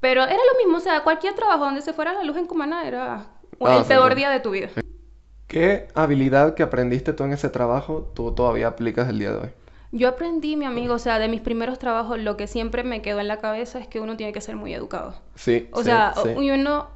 Pero 0.00 0.22
era 0.22 0.32
lo 0.32 0.58
mismo, 0.58 0.78
o 0.78 0.80
sea, 0.80 1.02
cualquier 1.02 1.34
trabajo 1.34 1.66
donde 1.66 1.82
se 1.82 1.92
fuera 1.92 2.14
la 2.14 2.24
luz 2.24 2.38
en 2.38 2.46
Cumaná 2.46 2.88
era 2.88 3.26
ah, 3.60 3.76
el 3.76 3.84
peor 3.84 4.14
día 4.14 4.30
de 4.30 4.40
tu 4.40 4.50
vida. 4.50 4.70
¿Qué 5.46 5.88
habilidad 5.94 6.54
que 6.54 6.62
aprendiste 6.62 7.12
tú 7.12 7.24
en 7.24 7.32
ese 7.32 7.50
trabajo 7.50 8.10
tú 8.14 8.32
todavía 8.32 8.68
aplicas 8.68 9.08
el 9.08 9.18
día 9.18 9.32
de 9.32 9.36
hoy? 9.36 9.50
Yo 9.92 10.08
aprendí, 10.08 10.56
mi 10.56 10.64
amigo, 10.64 10.94
o 10.94 10.98
sea, 10.98 11.18
de 11.18 11.28
mis 11.28 11.40
primeros 11.40 11.78
trabajos, 11.78 12.18
lo 12.18 12.36
que 12.36 12.46
siempre 12.46 12.84
me 12.84 13.02
quedó 13.02 13.20
en 13.20 13.28
la 13.28 13.38
cabeza 13.38 13.78
es 13.80 13.88
que 13.88 14.00
uno 14.00 14.16
tiene 14.16 14.32
que 14.32 14.40
ser 14.40 14.56
muy 14.56 14.72
educado. 14.72 15.14
Sí. 15.34 15.68
O 15.72 15.82
sea, 15.82 16.14
uno 16.36 16.88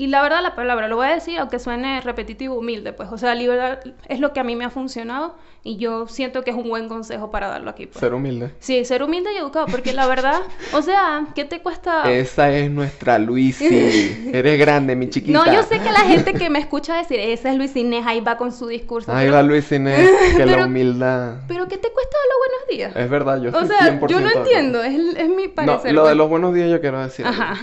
y 0.00 0.06
la 0.06 0.22
verdad, 0.22 0.42
la 0.42 0.54
palabra, 0.54 0.88
lo 0.88 0.96
voy 0.96 1.08
a 1.08 1.14
decir, 1.14 1.38
aunque 1.38 1.58
suene 1.58 2.00
repetitivo, 2.00 2.54
humilde, 2.54 2.94
pues. 2.94 3.12
O 3.12 3.18
sea, 3.18 3.34
libertad 3.34 3.80
es 4.08 4.18
lo 4.18 4.32
que 4.32 4.40
a 4.40 4.44
mí 4.44 4.56
me 4.56 4.64
ha 4.64 4.70
funcionado 4.70 5.34
y 5.62 5.76
yo 5.76 6.08
siento 6.08 6.42
que 6.42 6.52
es 6.52 6.56
un 6.56 6.70
buen 6.70 6.88
consejo 6.88 7.30
para 7.30 7.48
darlo 7.48 7.68
aquí. 7.68 7.84
Pues. 7.84 8.00
Ser 8.00 8.14
humilde. 8.14 8.54
Sí, 8.60 8.82
ser 8.86 9.02
humilde 9.02 9.30
y 9.34 9.36
educado, 9.36 9.66
porque 9.66 9.92
la 9.92 10.06
verdad, 10.06 10.40
o 10.72 10.80
sea, 10.80 11.26
¿qué 11.34 11.44
te 11.44 11.60
cuesta? 11.60 12.10
Esa 12.10 12.50
es 12.50 12.70
nuestra 12.70 13.18
Luisi. 13.18 14.30
Eres 14.32 14.58
grande, 14.58 14.96
mi 14.96 15.10
chiquita. 15.10 15.38
No, 15.38 15.52
yo 15.52 15.62
sé 15.64 15.78
que 15.80 15.92
la 15.92 16.00
gente 16.00 16.32
que 16.32 16.48
me 16.48 16.60
escucha 16.60 16.96
decir, 16.96 17.20
esa 17.20 17.50
es 17.50 17.58
Luis 17.58 17.76
Inés, 17.76 18.06
ahí 18.06 18.22
va 18.22 18.38
con 18.38 18.52
su 18.52 18.68
discurso. 18.68 19.12
Ahí 19.12 19.28
va 19.28 19.42
Luis 19.42 19.70
Inés, 19.70 20.08
que 20.36 20.46
la 20.46 20.64
humildad. 20.64 21.40
Pero 21.46 21.68
¿qué 21.68 21.76
te 21.76 21.90
cuesta 21.92 22.16
los 22.30 22.38
buenos 22.38 22.68
días? 22.70 22.96
Es 22.96 23.10
verdad, 23.10 23.42
yo 23.42 23.50
O 23.50 23.66
sea, 23.66 24.00
yo 24.08 24.20
no 24.20 24.30
entiendo, 24.30 24.82
es, 24.82 24.94
es, 25.16 25.28
mi 25.28 25.48
parecer. 25.48 25.92
No, 25.92 26.00
lo 26.00 26.02
de 26.04 26.08
pues. 26.08 26.16
los 26.16 26.28
buenos 26.30 26.54
días 26.54 26.70
yo 26.70 26.80
quiero 26.80 27.02
decir. 27.02 27.26
Ajá. 27.26 27.58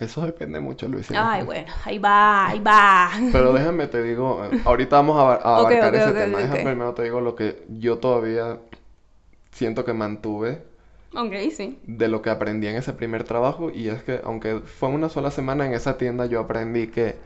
Eso 0.00 0.22
depende 0.22 0.58
mucho, 0.58 0.88
Luis 0.88 1.10
Inés. 1.10 1.22
Ay, 1.22 1.44
bueno, 1.44 1.70
ahí 1.84 1.98
va, 1.98 2.48
ahí 2.48 2.60
va. 2.60 3.10
Pero 3.32 3.52
déjame 3.52 3.86
te 3.86 4.02
digo, 4.02 4.42
ahorita 4.64 4.96
vamos 4.96 5.18
a, 5.18 5.34
abarcar 5.34 5.94
ese 5.94 6.12
tema. 6.12 6.38
Déjame 6.38 6.62
primero 6.62 6.94
te 6.94 7.02
digo 7.04 7.20
lo 7.20 7.34
que 7.34 7.64
yo 7.68 7.98
todavía 7.98 8.58
siento 9.50 9.84
que 9.84 9.92
mantuve. 9.92 10.62
Ok, 11.14 11.34
sí. 11.54 11.78
De 11.84 12.08
lo 12.08 12.22
que 12.22 12.30
aprendí 12.30 12.66
en 12.66 12.76
ese 12.76 12.92
primer 12.92 13.24
trabajo. 13.24 13.70
Y 13.70 13.88
es 13.88 14.02
que, 14.02 14.20
aunque 14.24 14.60
fue 14.60 14.88
una 14.88 15.08
sola 15.08 15.30
semana 15.30 15.66
en 15.66 15.74
esa 15.74 15.98
tienda, 15.98 16.26
yo 16.26 16.40
aprendí 16.40 16.86
que 16.86 17.16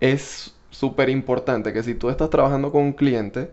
es 0.00 0.54
súper 0.70 1.10
importante 1.10 1.72
que 1.72 1.82
si 1.82 1.94
tú 1.94 2.10
estás 2.10 2.30
trabajando 2.30 2.72
con 2.72 2.82
un 2.82 2.92
cliente, 2.92 3.50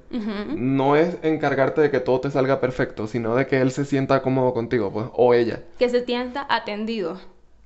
no 0.56 0.96
es 0.96 1.18
encargarte 1.22 1.82
de 1.82 1.92
que 1.92 2.00
todo 2.00 2.22
te 2.22 2.32
salga 2.32 2.62
perfecto, 2.62 3.08
sino 3.08 3.36
de 3.36 3.46
que 3.46 3.60
él 3.60 3.72
se 3.72 3.86
sienta 3.86 4.22
cómodo 4.22 4.54
contigo, 4.54 4.92
pues, 4.92 5.08
o 5.14 5.34
ella. 5.34 5.64
Que 5.78 5.90
se 5.90 6.06
sienta 6.06 6.46
atendido. 6.50 7.20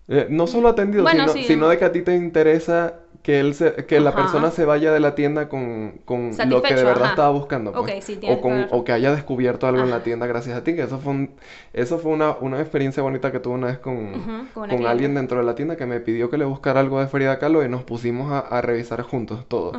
Eh, 0.10 0.28
no 0.30 0.48
solo 0.48 0.68
atendido, 0.68 1.06
sino, 1.48 1.70
de 1.70 1.78
que 1.78 1.86
a 1.86 1.92
ti 1.92 2.02
te 2.02 2.13
interesa 2.16 2.96
que 3.22 3.39
él 3.39 3.54
se, 3.54 3.86
que 3.86 4.02
la 4.02 4.13
persona 4.13 4.52
se 4.52 4.66
vaya 4.66 4.92
de 4.92 5.00
la 5.00 5.16
tienda 5.16 5.48
con, 5.48 6.02
con 6.04 6.32
lo 6.50 6.62
que 6.62 6.76
de 6.76 6.84
verdad 6.84 7.12
estaba 7.12 7.30
buscando. 7.30 7.72
Pues. 7.72 8.10
o, 8.28 8.42
con, 8.42 8.68
o 8.70 8.84
que 8.84 8.92
haya 8.92 9.16
descubierto 9.16 9.66
algo 9.66 9.82
en 9.82 9.89
la 9.89 10.04
tienda 10.04 10.28
gracias 10.28 10.58
a 10.58 10.63
ti. 10.63 10.76
Que 10.76 10.84
eso 10.84 11.00
fue, 11.00 11.30
eso 11.72 12.00
fue 12.00 12.12
una, 12.12 12.36
una 12.42 12.60
experiencia 12.60 13.02
bonita 13.02 13.32
que 13.32 13.39
tuve 13.39 13.54
una 13.54 13.68
vez 13.68 13.80
con, 13.80 14.50
con, 14.54 14.86
alguien 14.86 15.16
dentro 15.16 15.38
de 15.38 15.46
la 15.46 15.56
tienda 15.56 15.78
que 15.78 15.86
me 15.86 16.02
pidió 16.02 16.30
que 16.30 16.38
le 16.38 16.44
buscara 16.44 16.82
algo 16.82 17.00
de 17.00 17.08
Frida 17.08 17.39
Kahlo 17.39 17.63
y 17.63 17.70
nos 17.70 17.84
pusimos 17.84 18.30
a, 18.30 18.39
a 18.39 18.62
revisar 18.62 19.02
juntos 19.04 19.46
todo. 19.48 19.72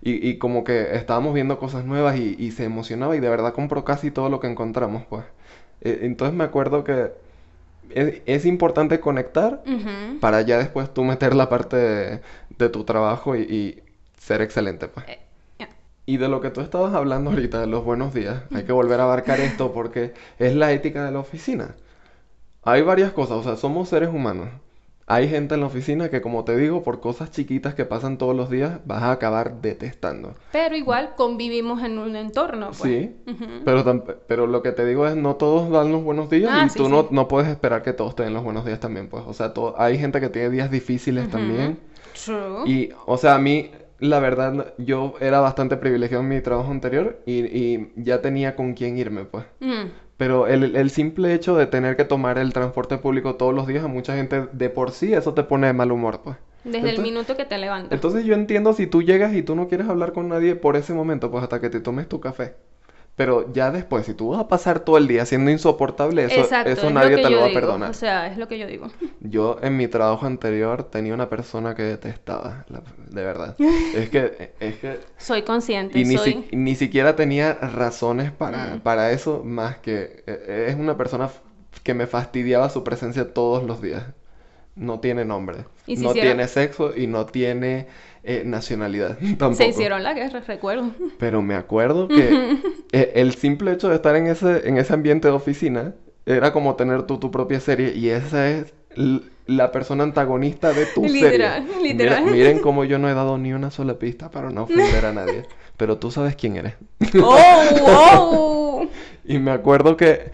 Y, 0.00 0.28
y, 0.28 0.38
como 0.38 0.62
que 0.62 0.94
estábamos 0.94 1.34
viendo 1.34 1.58
cosas 1.58 1.84
nuevas 1.84 2.16
y, 2.16 2.36
y, 2.38 2.52
se 2.52 2.62
emocionaba 2.62 3.16
y 3.16 3.20
de 3.20 3.28
verdad 3.28 3.52
compró 3.52 3.84
casi 3.84 4.12
todo 4.12 4.28
lo 4.28 4.38
que 4.38 4.46
encontramos, 4.46 5.04
pues. 5.06 5.24
E, 5.80 6.00
entonces 6.02 6.36
me 6.36 6.44
acuerdo 6.44 6.84
que 6.84 7.10
es, 7.90 8.44
importante 8.46 9.00
conectar 9.00 9.62
para 10.20 10.42
ya 10.42 10.58
después 10.58 10.92
tú 10.92 11.04
meter 11.04 11.34
la 11.34 11.48
parte 11.48 11.76
de, 11.76 12.68
tu 12.68 12.84
trabajo 12.84 13.36
y, 13.36 13.82
ser 14.18 14.42
excelente, 14.42 14.88
pues. 14.88 15.06
Eh, 15.08 15.18
y 16.06 16.16
de 16.16 16.28
lo 16.28 16.40
que 16.40 16.48
tú 16.50 16.62
estabas 16.62 16.94
hablando 16.94 17.30
ahorita, 17.30 17.60
de 17.60 17.66
los 17.66 17.84
buenos 17.84 18.14
días, 18.14 18.42
hay 18.54 18.64
que 18.64 18.72
volver 18.72 18.98
a 19.00 19.02
abarcar 19.02 19.40
esto 19.40 19.72
porque 19.72 20.14
es 20.38 20.54
la 20.54 20.72
ética 20.72 21.04
de 21.04 21.12
la 21.12 21.18
oficina. 21.18 21.74
Hay 22.62 22.80
varias 22.80 23.12
cosas, 23.12 23.36
o 23.36 23.42
sea, 23.42 23.56
somos 23.56 23.90
seres 23.90 24.08
humanos. 24.08 24.48
Hay 25.10 25.26
gente 25.26 25.54
en 25.54 25.62
la 25.62 25.68
oficina 25.68 26.10
que, 26.10 26.20
como 26.20 26.44
te 26.44 26.54
digo, 26.54 26.82
por 26.82 27.00
cosas 27.00 27.30
chiquitas 27.30 27.74
que 27.74 27.86
pasan 27.86 28.18
todos 28.18 28.36
los 28.36 28.50
días, 28.50 28.80
vas 28.84 29.02
a 29.02 29.10
acabar 29.10 29.62
detestando. 29.62 30.34
Pero 30.52 30.76
igual 30.76 31.14
convivimos 31.16 31.82
en 31.82 31.98
un 31.98 32.14
entorno. 32.14 32.72
Pues. 32.78 32.78
Sí, 32.78 33.16
pero, 33.64 34.04
pero 34.26 34.46
lo 34.46 34.62
que 34.62 34.72
te 34.72 34.84
digo 34.84 35.06
es, 35.06 35.16
no 35.16 35.36
todos 35.36 35.70
dan 35.70 35.92
los 35.92 36.04
buenos 36.04 36.28
días 36.28 36.50
ah, 36.52 36.66
y 36.66 36.76
tú 36.76 36.90
No, 36.90 37.08
no 37.10 37.26
puedes 37.26 37.48
esperar 37.48 37.82
que 37.82 37.94
todos 37.94 38.16
te 38.16 38.22
den 38.22 38.34
los 38.34 38.44
buenos 38.44 38.66
días 38.66 38.80
también, 38.80 39.08
pues. 39.08 39.24
O 39.26 39.32
sea, 39.32 39.54
hay 39.78 39.98
gente 39.98 40.20
que 40.20 40.28
tiene 40.28 40.50
días 40.50 40.70
difíciles 40.70 41.30
también. 41.30 41.78
True. 42.22 42.68
Y, 42.68 42.90
o 43.06 43.16
sea, 43.16 43.36
a 43.36 43.38
mí, 43.38 43.70
la 44.00 44.20
verdad, 44.20 44.74
yo 44.76 45.14
era 45.20 45.40
bastante 45.40 45.78
privilegiado 45.78 46.22
en 46.22 46.28
mi 46.28 46.40
trabajo 46.42 46.70
anterior 46.70 47.22
y, 47.24 47.46
y 47.46 47.92
ya 47.96 48.20
tenía 48.20 48.54
con 48.54 48.74
quién 48.74 48.98
irme, 48.98 49.24
pues. 49.24 49.46
Mm. 49.60 49.86
Pero 50.18 50.48
el, 50.48 50.76
el, 50.76 50.90
simple 50.90 51.32
hecho 51.32 51.56
de 51.56 51.66
tener 51.66 51.96
que 51.96 52.04
tomar 52.04 52.38
el 52.38 52.52
transporte 52.52 52.98
público 52.98 53.36
todos 53.36 53.54
los 53.54 53.68
días 53.68 53.84
a 53.84 53.88
mucha 53.88 54.16
gente 54.16 54.48
de 54.52 54.68
por 54.68 54.90
sí 54.90 55.14
eso 55.14 55.32
te 55.32 55.44
pone 55.44 55.68
de 55.68 55.72
mal 55.72 55.92
humor, 55.92 56.20
pues. 56.22 56.36
Desde 56.64 56.90
el 56.90 57.00
minuto 57.00 57.36
que 57.36 57.44
te 57.44 57.56
levantas. 57.56 57.92
Entonces 57.92 58.24
yo 58.24 58.34
entiendo 58.34 58.72
si 58.72 58.88
tú 58.88 59.02
llegas 59.02 59.32
y 59.32 59.42
tú 59.42 59.54
no 59.54 59.68
quieres 59.68 59.88
hablar 59.88 60.12
con 60.12 60.28
nadie 60.28 60.56
por 60.56 60.76
ese 60.76 60.92
momento, 60.92 61.30
pues 61.30 61.44
hasta 61.44 61.60
que 61.60 61.70
te 61.70 61.80
tomes 61.80 62.08
tu 62.08 62.18
café. 62.18 62.56
Pero 63.18 63.52
ya 63.52 63.72
después, 63.72 64.06
si 64.06 64.14
tú 64.14 64.28
vas 64.28 64.38
a 64.38 64.46
pasar 64.46 64.78
todo 64.78 64.96
el 64.96 65.08
día 65.08 65.26
siendo 65.26 65.50
insoportable, 65.50 66.24
eso, 66.24 66.48
eso 66.64 66.90
nadie 66.90 67.16
te 67.16 67.28
lo 67.28 67.40
va 67.40 67.46
a 67.46 67.52
perdonar. 67.52 67.90
O 67.90 67.92
sea, 67.92 68.28
es 68.28 68.38
lo 68.38 68.46
que 68.46 68.60
yo 68.60 68.66
digo. 68.68 68.86
Yo 69.20 69.58
en 69.60 69.76
mi 69.76 69.88
trabajo 69.88 70.24
anterior 70.24 70.84
tenía 70.84 71.14
una 71.14 71.28
persona 71.28 71.74
que 71.74 71.82
detestaba, 71.82 72.64
de 73.10 73.22
verdad. 73.24 73.56
es 73.94 74.08
que, 74.08 74.52
es 74.60 74.76
que... 74.76 75.00
Soy 75.16 75.42
consciente, 75.42 75.98
y 75.98 76.04
ni, 76.04 76.16
soy... 76.16 76.46
ni 76.52 76.76
siquiera 76.76 77.16
tenía 77.16 77.54
razones 77.54 78.30
para, 78.30 78.76
mm. 78.76 78.80
para 78.82 79.10
eso, 79.10 79.42
más 79.44 79.78
que 79.78 80.22
e, 80.24 80.66
es 80.68 80.76
una 80.76 80.96
persona 80.96 81.28
que 81.82 81.94
me 81.94 82.06
fastidiaba 82.06 82.70
su 82.70 82.84
presencia 82.84 83.34
todos 83.34 83.64
los 83.64 83.82
días. 83.82 84.04
No 84.76 85.00
tiene 85.00 85.24
nombre. 85.24 85.64
no 85.88 86.12
tiene 86.12 86.46
sexo 86.46 86.96
y 86.96 87.08
no 87.08 87.26
tiene 87.26 87.88
eh, 88.28 88.42
nacionalidad. 88.44 89.18
Tampoco. 89.38 89.54
Se 89.54 89.68
hicieron 89.68 90.02
la 90.02 90.12
guerra, 90.12 90.40
recuerdo. 90.46 90.92
Pero 91.18 91.40
me 91.40 91.54
acuerdo 91.54 92.08
que 92.08 92.58
eh, 92.92 93.12
el 93.14 93.34
simple 93.34 93.72
hecho 93.72 93.88
de 93.88 93.94
estar 93.94 94.14
en 94.16 94.26
ese, 94.26 94.68
en 94.68 94.76
ese 94.76 94.92
ambiente 94.92 95.28
de 95.28 95.34
oficina 95.34 95.94
era 96.26 96.52
como 96.52 96.76
tener 96.76 97.04
tú 97.04 97.18
tu 97.18 97.30
propia 97.30 97.58
serie 97.58 97.94
y 97.96 98.10
esa 98.10 98.50
es 98.50 98.74
la 99.46 99.72
persona 99.72 100.04
antagonista 100.04 100.74
de 100.74 100.84
tu 100.84 101.04
literal, 101.04 101.66
serie. 101.66 101.92
Literal, 101.92 102.26
miren 102.26 102.58
cómo 102.58 102.84
yo 102.84 102.98
no 102.98 103.08
he 103.08 103.14
dado 103.14 103.38
ni 103.38 103.54
una 103.54 103.70
sola 103.70 103.98
pista 103.98 104.30
para 104.30 104.50
no 104.50 104.64
ofender 104.64 105.06
a 105.06 105.12
nadie. 105.12 105.44
Pero 105.78 105.96
tú 105.96 106.10
sabes 106.10 106.36
quién 106.36 106.56
eres. 106.56 106.74
¡Oh, 107.22 108.80
wow! 108.82 108.90
y 109.24 109.38
me 109.38 109.52
acuerdo 109.52 109.96
que 109.96 110.32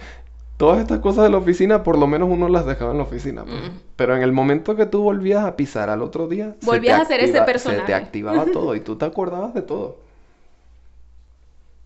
todas 0.56 0.80
estas 0.80 1.00
cosas 1.00 1.24
de 1.24 1.30
la 1.30 1.38
oficina, 1.38 1.82
por 1.82 1.98
lo 1.98 2.06
menos 2.06 2.28
uno 2.30 2.48
las 2.48 2.66
dejaba 2.66 2.92
en 2.92 2.98
la 2.98 3.04
oficina. 3.04 3.44
Pues. 3.44 3.56
Mm. 3.56 3.78
Pero 3.96 4.16
en 4.16 4.22
el 4.22 4.32
momento 4.32 4.76
que 4.76 4.86
tú 4.86 5.02
volvías 5.02 5.44
a 5.44 5.56
pisar 5.56 5.90
al 5.90 6.02
otro 6.02 6.28
día, 6.28 6.54
volvías 6.62 7.00
a 7.00 7.04
ser 7.04 7.20
ese 7.20 7.42
personaje. 7.42 7.80
Se 7.80 7.86
te 7.86 7.94
activaba 7.94 8.46
todo 8.52 8.74
y 8.74 8.80
tú 8.80 8.96
te 8.96 9.04
acordabas 9.04 9.54
de 9.54 9.62
todo. 9.62 9.98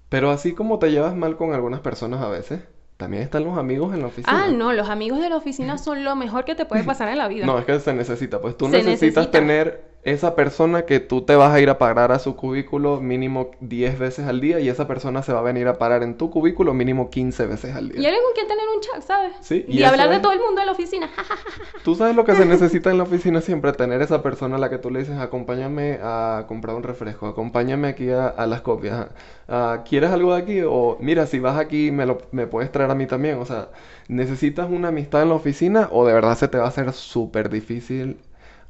Pero 0.08 0.30
así 0.30 0.52
como 0.52 0.78
te 0.78 0.90
llevas 0.90 1.14
mal 1.14 1.36
con 1.36 1.52
algunas 1.52 1.80
personas 1.80 2.22
a 2.22 2.28
veces, 2.28 2.60
también 2.96 3.22
están 3.22 3.44
los 3.44 3.56
amigos 3.58 3.94
en 3.94 4.00
la 4.00 4.06
oficina. 4.08 4.44
Ah, 4.44 4.48
no, 4.48 4.72
los 4.72 4.88
amigos 4.88 5.20
de 5.20 5.28
la 5.28 5.36
oficina 5.36 5.78
son 5.78 6.02
lo 6.04 6.16
mejor 6.16 6.44
que 6.44 6.54
te 6.54 6.64
puede 6.64 6.84
pasar 6.84 7.08
en 7.08 7.18
la 7.18 7.28
vida. 7.28 7.46
No, 7.46 7.58
es 7.58 7.64
que 7.64 7.78
se 7.78 7.92
necesita. 7.92 8.40
Pues 8.40 8.56
tú 8.56 8.68
necesitas 8.68 9.30
tener 9.30 9.87
esa 10.12 10.34
persona 10.34 10.82
que 10.82 11.00
tú 11.00 11.22
te 11.22 11.36
vas 11.36 11.52
a 11.52 11.60
ir 11.60 11.70
a 11.70 11.78
parar 11.78 12.12
a 12.12 12.18
su 12.18 12.36
cubículo 12.36 13.00
mínimo 13.00 13.50
10 13.60 13.98
veces 13.98 14.26
al 14.26 14.40
día 14.40 14.60
y 14.60 14.68
esa 14.68 14.86
persona 14.86 15.22
se 15.22 15.32
va 15.32 15.40
a 15.40 15.42
venir 15.42 15.68
a 15.68 15.78
parar 15.78 16.02
en 16.02 16.16
tu 16.16 16.30
cubículo 16.30 16.74
mínimo 16.74 17.10
15 17.10 17.46
veces 17.46 17.74
al 17.74 17.88
día. 17.88 18.00
Y 18.00 18.06
alguien 18.06 18.22
con 18.24 18.32
quien 18.34 18.48
tener 18.48 18.64
un 18.74 18.80
chat, 18.80 19.02
¿sabes? 19.02 19.32
Sí. 19.40 19.64
Y, 19.68 19.82
hablar 19.82 20.10
de 20.10 20.20
todo 20.20 20.32
el 20.32 20.40
mundo 20.40 20.60
en 20.60 20.66
la 20.66 20.72
oficina. 20.72 21.10
tú 21.84 21.94
sabes 21.94 22.16
lo 22.16 22.24
que 22.24 22.34
se 22.34 22.44
necesita 22.44 22.90
en 22.90 22.98
la 22.98 23.04
oficina 23.04 23.40
siempre, 23.40 23.72
tener 23.72 24.02
esa 24.02 24.22
persona 24.22 24.56
a 24.56 24.58
la 24.58 24.70
que 24.70 24.78
tú 24.78 24.90
le 24.90 25.00
dices, 25.00 25.18
acompáñame 25.18 25.98
a 26.02 26.44
comprar 26.48 26.76
un 26.76 26.82
refresco, 26.82 27.26
acompáñame 27.26 27.88
aquí 27.88 28.10
a, 28.10 28.46
las 28.46 28.60
copias. 28.62 29.08
Ah, 29.48 29.82
¿Quieres 29.88 30.10
algo 30.10 30.34
de 30.34 30.42
aquí? 30.42 30.60
O 30.62 30.96
mira, 31.00 31.26
si 31.26 31.38
vas 31.38 31.58
aquí 31.58 31.90
me, 31.90 32.06
lo, 32.06 32.18
me 32.32 32.46
puedes 32.46 32.72
traer 32.72 32.90
a 32.90 32.94
mí 32.94 33.06
también. 33.06 33.38
O 33.38 33.44
sea, 33.44 33.68
¿necesitas 34.08 34.70
una 34.70 34.88
amistad 34.88 35.22
en 35.22 35.28
la 35.28 35.34
oficina 35.34 35.88
o 35.92 36.06
de 36.06 36.12
verdad 36.12 36.36
se 36.36 36.48
te 36.48 36.58
va 36.58 36.64
a 36.64 36.68
hacer 36.68 36.92
súper 36.92 37.48
difícil 37.50 38.18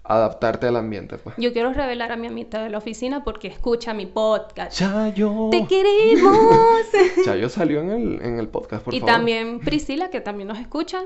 adaptarte 0.08 0.66
al 0.66 0.76
ambiente, 0.76 1.18
pues. 1.18 1.36
Yo 1.38 1.52
quiero 1.52 1.72
revelar 1.72 2.12
a 2.12 2.16
mi 2.16 2.26
amistad 2.26 2.62
de 2.62 2.70
la 2.70 2.78
oficina 2.78 3.24
porque 3.24 3.46
escucha 3.48 3.92
mi 3.92 4.06
podcast. 4.06 4.76
Chayo. 4.76 5.50
Te 5.50 5.66
queremos. 5.66 6.38
Chayo 7.24 7.48
salió 7.50 7.82
en 7.82 7.90
el, 7.90 8.22
en 8.22 8.38
el 8.38 8.48
podcast, 8.48 8.82
por 8.82 8.94
y 8.94 9.00
favor. 9.00 9.10
Y 9.10 9.14
también 9.14 9.60
Priscila, 9.60 10.08
que 10.10 10.20
también 10.20 10.48
nos 10.48 10.58
escucha. 10.58 11.04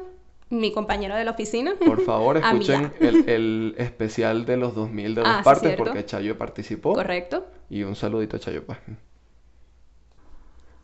Mi 0.51 0.71
compañera 0.71 1.17
de 1.17 1.25
la 1.25 1.31
oficina. 1.31 1.73
Por 1.85 2.03
favor, 2.03 2.37
escuchen 2.39 2.93
el, 3.01 3.27
el, 3.27 3.75
especial 3.79 4.45
de 4.45 4.59
los 4.59 4.75
2000 4.75 5.15
de 5.15 5.21
dos 5.23 5.31
ah, 5.31 5.41
partes 5.43 5.77
porque 5.77 6.05
Chayo 6.05 6.37
participó. 6.37 6.93
Correcto. 6.93 7.47
Y 7.71 7.85
un 7.85 7.97
saludito 7.97 8.37
a 8.37 8.41
Chayo, 8.41 8.63
pues. 8.65 8.79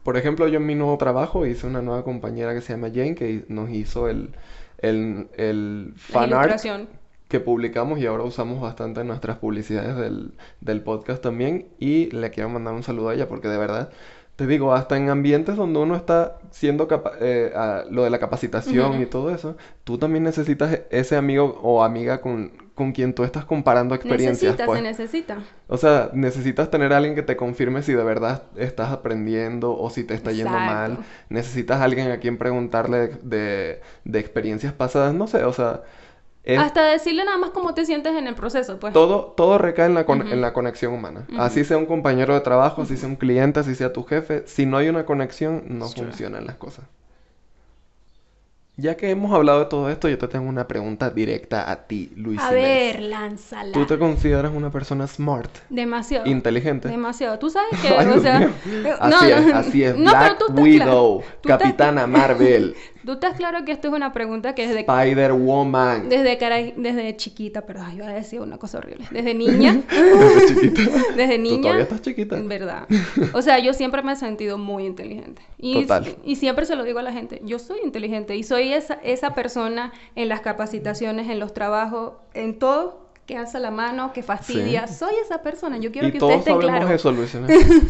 Por 0.02 0.16
ejemplo, 0.16 0.48
yo 0.48 0.57
en 0.57 0.64
mi 0.64 0.74
nuevo 0.74 0.96
trabajo 0.96 1.44
hice 1.44 1.66
una 1.66 1.83
nueva 1.83 2.02
compañera 2.02 2.54
que 2.54 2.62
se 2.62 2.72
llama 2.72 2.88
Jane 2.88 3.14
que 3.14 3.44
nos 3.48 3.68
hizo 3.68 4.09
el, 4.09 4.31
el, 4.78 5.28
el 5.37 5.92
fan 5.96 6.33
art 6.33 6.59
que 7.29 7.41
publicamos 7.41 7.99
y 7.99 8.07
ahora 8.07 8.25
usamos 8.25 8.61
bastante 8.61 9.03
en 9.03 9.07
nuestras 9.07 9.37
publicidades 9.37 9.97
del, 9.97 10.33
del 10.61 10.83
podcast 10.83 11.23
también. 11.23 11.69
Y 11.79 12.11
le 12.11 12.31
quiero 12.31 12.49
mandar 12.49 12.75
un 12.75 12.83
saludo 12.83 13.11
a 13.11 13.14
ella 13.14 13.29
porque 13.29 13.49
de 13.49 13.59
verdad, 13.59 13.91
te 14.37 14.47
digo, 14.47 14.73
hasta 14.73 14.97
en 14.97 15.11
ambientes 15.11 15.57
donde 15.57 15.79
uno 15.79 15.95
está 15.95 16.38
siendo 16.51 16.88
eh, 17.21 17.53
lo 17.91 18.05
de 18.05 18.11
la 18.11 18.19
capacitación 18.19 19.03
y 19.03 19.07
todo 19.07 19.31
eso, 19.35 19.57
tú 19.85 19.99
también 19.99 20.25
necesitas 20.25 20.81
ese 20.91 21.17
amigo 21.17 21.61
o 21.62 21.85
amiga 21.85 22.23
con, 22.23 22.53
con 22.75 22.93
quien 22.93 23.12
tú 23.12 23.25
estás 23.25 23.45
comparando 23.45 23.95
experiencias. 23.95 24.53
Necesita, 24.53 24.64
pues. 24.64 24.79
se 24.79 24.83
necesita. 24.83 25.38
O 25.67 25.77
sea, 25.77 26.11
necesitas 26.14 26.71
tener 26.71 26.95
a 26.95 26.97
alguien 26.97 27.14
que 27.14 27.23
te 27.23 27.37
confirme 27.37 27.83
si 27.83 27.93
de 27.93 28.05
verdad 28.05 28.45
estás 28.57 28.91
aprendiendo 28.91 29.77
o 29.77 29.91
si 29.91 30.03
te 30.03 30.14
está 30.14 30.33
yendo 30.33 30.53
mal. 30.53 31.01
Necesitas 31.29 31.83
a 31.83 31.85
alguien 31.85 32.11
a 32.11 32.21
quien 32.21 32.38
preguntarle 32.38 33.09
de, 33.23 33.83
de 34.05 34.19
experiencias 34.19 34.73
pasadas, 34.73 35.12
no 35.12 35.27
sé, 35.27 35.45
o 35.45 35.53
sea 35.53 35.83
hasta 36.57 36.85
decirle 36.85 37.25
nada 37.25 37.37
más 37.37 37.51
cómo 37.51 37.75
te 37.75 37.85
sientes 37.85 38.15
en 38.15 38.27
el 38.27 38.35
proceso, 38.35 38.79
pues. 38.79 38.93
Todo, 38.93 39.33
todo 39.37 39.59
recae 39.59 39.87
en 39.87 39.95
la, 39.95 40.07
en 40.09 40.41
la 40.41 40.53
conexión 40.53 40.95
humana. 40.95 41.27
Así 41.39 41.65
sea 41.65 41.77
un 41.77 41.87
compañero 41.87 42.35
de 42.35 42.41
trabajo, 42.41 42.83
así 42.83 42.97
sea 42.97 43.09
un 43.09 43.17
cliente, 43.17 43.61
así 43.61 43.75
sea 43.75 43.93
tu 43.93 44.05
jefe. 44.05 44.45
Si 44.47 44.67
no 44.67 44.77
hay 44.77 44.89
una 44.89 45.05
conexión, 45.05 45.65
no 45.67 45.89
funcionan 45.89 46.47
las 46.47 46.57
cosas. 46.57 46.87
Ya 48.81 48.97
que 48.97 49.11
hemos 49.11 49.33
hablado 49.33 49.59
de 49.59 49.64
todo 49.67 49.91
esto, 49.91 50.09
yo 50.09 50.19
te 50.19 50.29
tengo 50.29 50.49
una 50.49 50.69
pregunta 50.69 51.11
directa 51.11 51.69
a 51.69 51.88
ti, 51.88 52.12
Luis. 52.14 52.38
A 52.41 52.53
ver, 52.53 53.03
lánzala. 53.03 53.73
¿Tú 53.73 53.85
te 53.87 53.99
consideras 53.99 54.53
una 54.55 54.71
persona 54.71 55.09
smart? 55.09 55.51
Demasiado. 55.69 56.27
Inteligente. 56.27 56.87
Demasiado. 56.87 57.41
Tú 57.41 57.51
sabes 57.51 57.71
que, 57.83 57.93
o 57.93 58.21
sea, 58.21 58.43
eh, 58.45 58.95
así 59.01 59.31
es, 59.33 59.53
así 59.53 59.83
es. 59.83 59.97
Black 59.97 60.45
Widow, 60.55 61.25
Capitana 61.43 62.07
Marvel. 62.07 62.77
Tú 63.05 63.12
estás 63.12 63.38
claro 63.38 63.64
que 63.64 63.73
esto 63.73 63.88
es 63.88 63.95
una 63.95 64.12
pregunta 64.12 64.55
que 64.55 64.67
desde... 64.69 64.81
Spider-Woman. 64.81 66.11
Desde, 66.11 66.37
cara... 66.37 66.59
desde 66.59 67.17
chiquita, 67.17 67.62
pero 67.64 67.81
ay, 67.83 67.97
iba 67.97 68.09
a 68.09 68.12
decir 68.12 68.38
una 68.41 68.59
cosa 68.59 68.79
horrible. 68.79 69.07
Desde 69.11 69.33
niña. 69.33 69.81
desde 69.91 70.61
chiquita. 70.61 70.91
Desde 71.17 71.38
niña. 71.38 71.57
¿Tú 71.57 71.62
todavía 71.62 71.83
estás 71.85 72.03
chiquita. 72.03 72.37
En 72.37 72.49
verdad. 72.49 72.87
O 73.33 73.41
sea, 73.41 73.61
yo 73.61 73.73
siempre 73.73 74.03
me 74.03 74.12
he 74.12 74.17
sentido 74.17 74.59
muy 74.59 74.85
inteligente. 74.85 75.41
Y, 75.57 75.83
Total. 75.83 76.17
y 76.23 76.37
siempre 76.37 76.67
se 76.67 76.77
lo 76.77 76.85
digo 76.85 76.99
a 76.99 77.03
la 77.03 77.12
gente, 77.12 77.41
yo 77.45 77.59
soy 77.59 77.79
inteligente 77.83 78.37
y 78.37 78.43
soy 78.43 78.67
esa, 78.72 78.94
esa 79.02 79.35
persona 79.35 79.92
en 80.14 80.28
las 80.28 80.40
capacitaciones, 80.40 81.28
en 81.28 81.38
los 81.38 81.54
trabajos, 81.54 82.14
en 82.35 82.59
todo 82.59 83.09
que 83.26 83.37
alza 83.37 83.61
la 83.61 83.70
mano, 83.70 84.12
que 84.14 84.22
fastidia. 84.22 84.87
Soy 84.87 85.14
esa 85.22 85.42
persona. 85.42 85.76
Yo 85.76 85.92
quiero 85.92 86.11
que 86.11 86.16
usted 86.16 86.38
esté 86.38 86.57
claro. 86.57 86.88
eso, 86.88 87.12
Luis. 87.12 87.37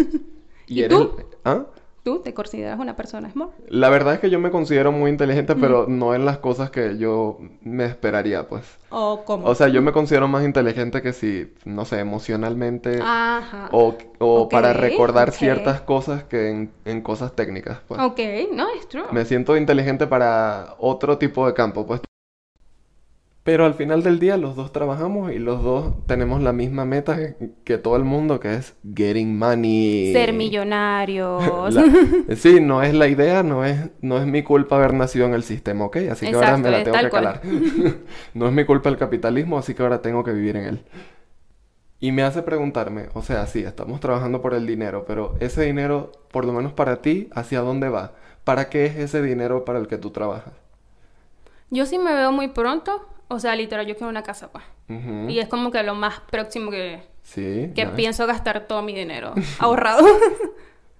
¿Y, 0.66 0.82
eres... 0.82 0.98
tú? 0.98 1.16
¿Ah? 1.44 1.64
¿Tú 2.02 2.20
te 2.20 2.32
consideras 2.32 2.78
una 2.78 2.96
persona 2.96 3.30
smart? 3.30 3.52
La 3.68 3.90
verdad 3.90 4.14
es 4.14 4.20
que 4.20 4.30
yo 4.30 4.38
me 4.38 4.50
considero 4.50 4.92
muy 4.92 5.10
inteligente, 5.10 5.54
pero 5.56 5.86
no 5.88 6.14
en 6.14 6.24
las 6.24 6.38
cosas 6.38 6.70
que 6.70 6.96
yo 6.96 7.38
me 7.62 7.84
esperaría, 7.84 8.48
pues. 8.48 8.78
¿O 8.90 9.24
cómo? 9.24 9.46
O 9.46 9.54
sea, 9.54 9.68
yo 9.68 9.82
me 9.82 9.92
considero 9.92 10.28
más 10.28 10.44
inteligente 10.44 11.02
que 11.02 11.12
si, 11.12 11.52
no 11.64 11.84
sé, 11.84 11.98
emocionalmente. 11.98 13.00
Ajá. 13.02 13.68
O, 13.72 13.96
o 14.18 14.48
para 14.48 14.72
recordar 14.72 15.32
ciertas 15.32 15.80
cosas 15.80 16.24
que 16.24 16.70
en, 16.84 17.02
cosas 17.02 17.34
técnicas, 17.34 17.80
pues. 17.86 18.00
Ok, 18.00 18.20
no, 18.52 18.68
es 18.70 18.88
true. 18.88 19.04
Me 19.12 19.24
siento 19.24 19.56
inteligente 19.56 20.06
para 20.06 20.76
otro 20.78 21.18
tipo 21.18 21.46
de 21.46 21.54
campo, 21.54 21.86
pues. 21.86 22.00
Pero 23.44 23.64
al 23.64 23.72
final 23.72 24.02
del 24.02 24.18
día 24.18 24.36
los 24.36 24.56
dos 24.56 24.72
trabajamos 24.72 25.32
y 25.32 25.38
los 25.38 25.62
dos 25.62 25.94
tenemos 26.06 26.42
la 26.42 26.52
misma 26.52 26.84
meta 26.84 27.16
que, 27.64 27.78
todo 27.78 27.96
el 27.96 28.04
mundo, 28.04 28.40
que 28.40 28.54
es 28.54 28.76
getting 28.94 29.38
money. 29.38 30.12
Ser 30.12 30.34
millonarios. 30.34 31.74
sí, 32.36 32.60
no 32.60 32.82
es 32.82 32.92
la 32.92 33.08
idea, 33.08 33.42
no 33.42 33.64
es, 33.64 33.88
no 34.02 34.18
es 34.18 34.26
mi 34.26 34.42
culpa 34.42 34.76
haber 34.76 34.92
nacido 34.92 35.24
en 35.24 35.32
el 35.32 35.44
sistema, 35.44 35.86
¿ok? 35.86 35.96
Así 36.10 36.28
que 36.28 36.34
ahora 36.34 36.58
me 36.58 36.70
la 36.70 36.84
tengo 36.84 36.98
que 36.98 37.08
calar. 37.08 37.40
no 38.34 38.46
es 38.46 38.52
mi 38.52 38.66
culpa 38.66 38.90
el 38.90 38.98
capitalismo, 38.98 39.56
así 39.56 39.72
que 39.72 39.82
ahora 39.82 40.02
tengo 40.02 40.22
que 40.24 40.32
vivir 40.32 40.56
en 40.56 40.64
él. 40.64 40.84
Y 42.00 42.12
me 42.12 42.22
hace 42.22 42.42
preguntarme, 42.42 43.08
o 43.14 43.22
sea, 43.22 43.46
sí, 43.46 43.64
estamos 43.64 43.98
trabajando 43.98 44.40
por 44.40 44.54
el 44.54 44.66
dinero, 44.66 45.04
pero 45.06 45.34
ese 45.40 45.62
dinero, 45.62 46.12
por 46.30 46.44
lo 46.44 46.52
menos 46.52 46.72
para 46.72 47.00
ti, 47.00 47.28
¿hacia 47.34 47.60
dónde 47.60 47.88
va? 47.88 48.12
¿Para 48.44 48.68
qué 48.68 48.86
es 48.86 48.96
ese 48.96 49.22
dinero 49.22 49.64
para 49.64 49.78
el 49.78 49.88
que 49.88 49.98
tú 49.98 50.10
trabajas? 50.10 50.52
Yo 51.70 51.86
sí 51.86 51.98
me 51.98 52.14
veo 52.14 52.30
muy 52.30 52.48
pronto 52.48 53.06
o 53.28 53.38
sea, 53.38 53.54
literal, 53.54 53.86
yo 53.86 53.94
quiero 53.94 54.08
una 54.08 54.22
casa, 54.22 54.50
pues. 54.50 54.64
Y 55.28 55.38
es 55.38 55.48
como 55.48 55.70
que 55.70 55.82
lo 55.82 55.94
más 55.94 56.20
próximo 56.20 56.70
que, 56.70 57.02
sí, 57.22 57.72
que 57.74 57.86
pienso 57.86 58.26
gastar 58.26 58.66
todo 58.66 58.82
mi 58.82 58.94
dinero 58.94 59.34
ahorrado. 59.58 60.06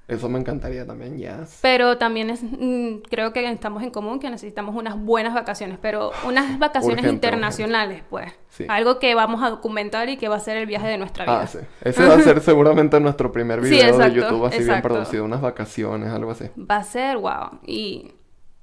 Eso 0.08 0.30
me 0.30 0.38
encantaría 0.38 0.86
también, 0.86 1.18
ya. 1.18 1.44
Pero 1.60 1.98
también 1.98 2.30
es, 2.30 2.42
mm, 2.42 3.02
creo 3.10 3.34
que 3.34 3.46
estamos 3.50 3.82
en 3.82 3.90
común 3.90 4.18
que 4.18 4.30
necesitamos 4.30 4.74
unas 4.74 4.98
buenas 4.98 5.34
vacaciones, 5.34 5.78
pero 5.82 6.12
unas 6.26 6.58
vacaciones 6.58 7.04
internacionales, 7.04 8.02
pues. 8.08 8.32
Algo 8.68 8.98
que 8.98 9.14
vamos 9.14 9.42
a 9.42 9.50
documentar 9.50 10.08
y 10.08 10.16
que 10.16 10.28
va 10.28 10.36
a 10.36 10.40
ser 10.40 10.56
el 10.56 10.64
viaje 10.64 10.88
de 10.88 10.96
nuestra 10.96 11.24
vida. 11.24 11.42
Ah, 11.42 11.46
sí. 11.46 11.58
Ese 11.82 12.06
va 12.06 12.14
a 12.14 12.20
ser 12.22 12.40
seguramente 12.40 12.98
nuestro 13.00 13.30
primer 13.30 13.60
video 13.60 13.98
de 13.98 14.12
YouTube, 14.12 14.46
así 14.46 14.64
bien 14.64 14.80
producido, 14.80 15.24
unas 15.24 15.42
vacaciones, 15.42 16.10
algo 16.10 16.30
así. 16.30 16.46
Va 16.58 16.76
a 16.76 16.84
ser, 16.84 17.18
wow. 17.18 17.60
Y 17.66 18.12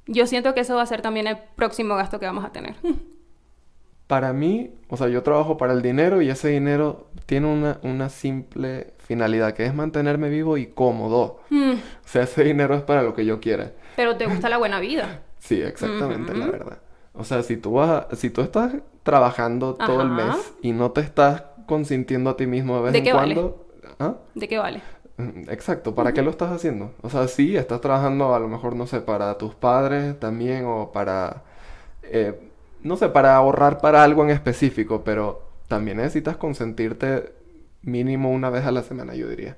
yo 0.07 0.25
siento 0.25 0.55
que 0.55 0.61
eso 0.61 0.75
va 0.75 0.81
a 0.81 0.87
ser 0.87 1.03
también 1.03 1.27
el 1.27 1.37
próximo 1.55 1.95
gasto 1.95 2.19
que 2.19 2.25
vamos 2.25 2.43
a 2.43 2.51
tener. 2.51 2.75
Para 4.07 4.33
mí, 4.33 4.71
o 4.89 4.97
sea, 4.97 5.07
yo 5.07 5.23
trabajo 5.23 5.57
para 5.57 5.73
el 5.73 5.81
dinero 5.81 6.21
y 6.21 6.29
ese 6.29 6.49
dinero 6.49 7.07
tiene 7.25 7.47
una, 7.47 7.79
una 7.81 8.09
simple 8.09 8.93
finalidad, 8.97 9.53
que 9.53 9.65
es 9.65 9.73
mantenerme 9.73 10.29
vivo 10.29 10.57
y 10.57 10.67
cómodo. 10.67 11.39
Hmm. 11.49 11.73
O 11.73 12.07
sea, 12.07 12.23
ese 12.23 12.43
dinero 12.43 12.75
es 12.75 12.83
para 12.83 13.01
lo 13.01 13.13
que 13.15 13.25
yo 13.25 13.39
quiera. 13.39 13.71
Pero 13.95 14.15
te 14.17 14.25
gusta 14.27 14.49
la 14.49 14.57
buena 14.57 14.79
vida. 14.79 15.21
sí, 15.39 15.61
exactamente, 15.61 16.35
la 16.35 16.47
verdad. 16.47 16.79
O 17.13 17.23
sea, 17.23 17.43
si 17.43 17.57
tú 17.57 17.73
vas 17.73 18.07
si 18.13 18.29
tú 18.29 18.41
estás 18.41 18.75
trabajando 19.03 19.75
todo 19.75 20.01
el 20.01 20.09
mes 20.09 20.53
y 20.61 20.73
no 20.73 20.91
te 20.91 21.01
estás 21.01 21.43
consintiendo 21.65 22.29
a 22.29 22.37
ti 22.37 22.45
mismo 22.45 22.75
de 22.77 22.91
vez 22.91 22.95
en 22.95 23.11
cuando, 23.11 23.67
¿ah? 23.99 24.15
¿De 24.33 24.47
qué 24.47 24.57
vale? 24.57 24.81
Mm, 25.17 25.49
exacto, 25.49 25.95
¿para 25.95 26.11
qué 26.11 26.21
lo 26.21 26.29
estás 26.29 26.51
haciendo? 26.51 26.91
O 27.01 27.09
sea, 27.09 27.27
sí, 27.27 27.55
estás 27.55 27.79
trabajando 27.79 28.35
a 28.35 28.39
lo 28.39 28.49
mejor, 28.49 28.75
no 28.75 28.85
sé, 28.85 28.99
para 28.99 29.37
tus 29.37 29.55
padres 29.55 30.19
también 30.19 30.65
o 30.65 30.91
para 30.91 31.43
eh, 32.03 32.37
no 32.85 32.97
sé, 32.97 33.09
para 33.09 33.35
ahorrar 33.35 33.79
para 33.81 34.03
algo 34.03 34.23
en 34.23 34.29
específico, 34.29 35.03
pero 35.03 35.41
también 35.67 35.97
necesitas 35.97 36.37
consentirte 36.37 37.33
mínimo 37.81 38.29
una 38.31 38.51
vez 38.51 38.63
a 38.65 38.71
la 38.71 38.83
semana, 38.83 39.15
yo 39.15 39.27
diría. 39.27 39.57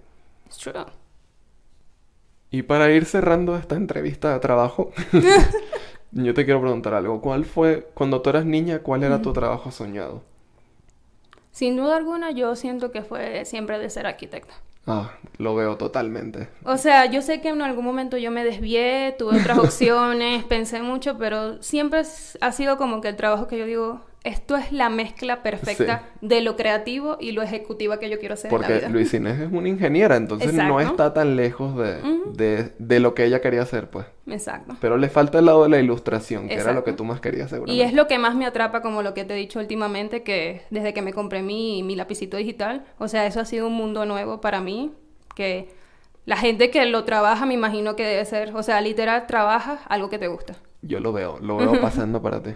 Y 2.49 2.61
para 2.61 2.89
ir 2.89 3.03
cerrando 3.03 3.57
esta 3.57 3.75
entrevista 3.75 4.31
de 4.31 4.39
trabajo, 4.39 4.93
yo 6.13 6.33
te 6.33 6.45
quiero 6.45 6.61
preguntar 6.61 6.93
algo. 6.93 7.19
¿Cuál 7.19 7.43
fue, 7.43 7.89
cuando 7.93 8.21
tú 8.21 8.29
eras 8.29 8.45
niña, 8.45 8.79
cuál 8.79 9.03
era 9.03 9.21
tu 9.21 9.33
trabajo 9.33 9.71
soñado? 9.71 10.23
Sin 11.51 11.75
duda 11.75 11.97
alguna, 11.97 12.31
yo 12.31 12.55
siento 12.55 12.93
que 12.93 13.01
fue 13.01 13.43
siempre 13.43 13.77
de 13.77 13.89
ser 13.89 14.07
arquitecta. 14.07 14.53
Ah, 14.87 15.11
lo 15.37 15.53
veo 15.53 15.77
totalmente. 15.77 16.47
O 16.63 16.77
sea, 16.77 17.05
yo 17.05 17.21
sé 17.21 17.41
que 17.41 17.49
en 17.49 17.61
algún 17.61 17.83
momento 17.83 18.17
yo 18.17 18.31
me 18.31 18.45
desvié, 18.45 19.13
tuve 19.19 19.39
otras 19.39 19.57
opciones, 19.59 20.45
pensé 20.45 20.81
mucho, 20.81 21.17
pero 21.17 21.61
siempre 21.61 22.01
ha 22.41 22.51
sido 22.51 22.77
como 22.77 23.01
que 23.01 23.09
el 23.09 23.17
trabajo 23.17 23.47
que 23.47 23.57
yo 23.59 23.65
digo, 23.65 24.01
esto 24.23 24.57
es 24.57 24.71
la 24.71 24.89
mezcla 24.89 25.41
perfecta 25.41 26.09
de 26.21 26.41
lo 26.41 26.55
creativo 26.55 27.17
y 27.19 27.31
lo 27.31 27.41
ejecutivo 27.41 27.97
que 27.97 28.09
yo 28.09 28.19
quiero 28.19 28.33
hacer 28.33 28.49
Porque 28.49 28.65
en 28.65 28.71
la 28.73 28.77
vida. 28.79 28.89
Luis 28.89 29.13
Inés 29.13 29.39
es 29.39 29.51
una 29.51 29.69
ingeniera, 29.69 30.17
entonces 30.17 30.53
no 30.53 30.79
está 30.81 31.13
tan 31.13 31.35
lejos 31.35 31.77
de, 31.77 32.01
de, 32.33 32.73
de, 32.77 32.99
lo 32.99 33.13
que 33.13 33.25
ella 33.25 33.39
quería 33.39 33.61
hacer, 33.61 33.89
pues. 33.89 34.05
Exacto. 34.27 34.75
Pero 34.81 34.97
le 34.97 35.09
falta 35.09 35.39
el 35.39 35.45
lado 35.45 35.63
de 35.63 35.69
la 35.69 35.79
ilustración, 35.79 36.49
que 36.49 36.55
era 36.55 36.73
lo 36.73 36.83
que 36.83 36.93
tú 36.93 37.05
más 37.05 37.21
querías, 37.21 37.49
seguramente. 37.49 37.81
Y 37.81 37.85
es 37.85 37.93
lo 37.93 38.07
que 38.07 38.19
más 38.19 38.35
me 38.35 38.45
atrapa, 38.45 38.81
como 38.81 39.01
lo 39.01 39.13
que 39.13 39.23
te 39.23 39.33
he 39.33 39.37
dicho 39.37 39.59
últimamente, 39.59 40.23
que 40.23 40.63
desde 40.69 40.93
que 40.93 41.01
me 41.01 41.13
compré 41.13 41.41
mi, 41.41 41.83
mi 41.83 41.95
lapicito 41.95 42.35
digital, 42.37 42.85
o 42.97 43.07
sea, 43.07 43.25
eso 43.25 43.39
ha 43.39 43.45
sido 43.45 43.67
un 43.67 43.73
mundo 43.73 44.05
nuevo 44.05 44.41
para 44.41 44.59
mí, 44.59 44.91
que 45.35 45.69
la 46.25 46.35
gente 46.35 46.69
que 46.69 46.85
lo 46.85 47.05
trabaja 47.05 47.45
me 47.45 47.53
imagino 47.53 47.95
que 47.95 48.03
debe 48.05 48.25
ser, 48.25 48.53
o 48.53 48.61
sea, 48.61 48.81
literal, 48.81 49.25
trabaja 49.27 49.79
algo 49.87 50.09
que 50.09 50.19
te 50.19 50.27
gusta. 50.27 50.55
Yo 50.81 50.99
lo 50.99 51.13
veo, 51.13 51.39
lo 51.39 51.55
veo 51.55 51.79
pasando 51.81 52.21
para 52.21 52.43
ti. 52.43 52.51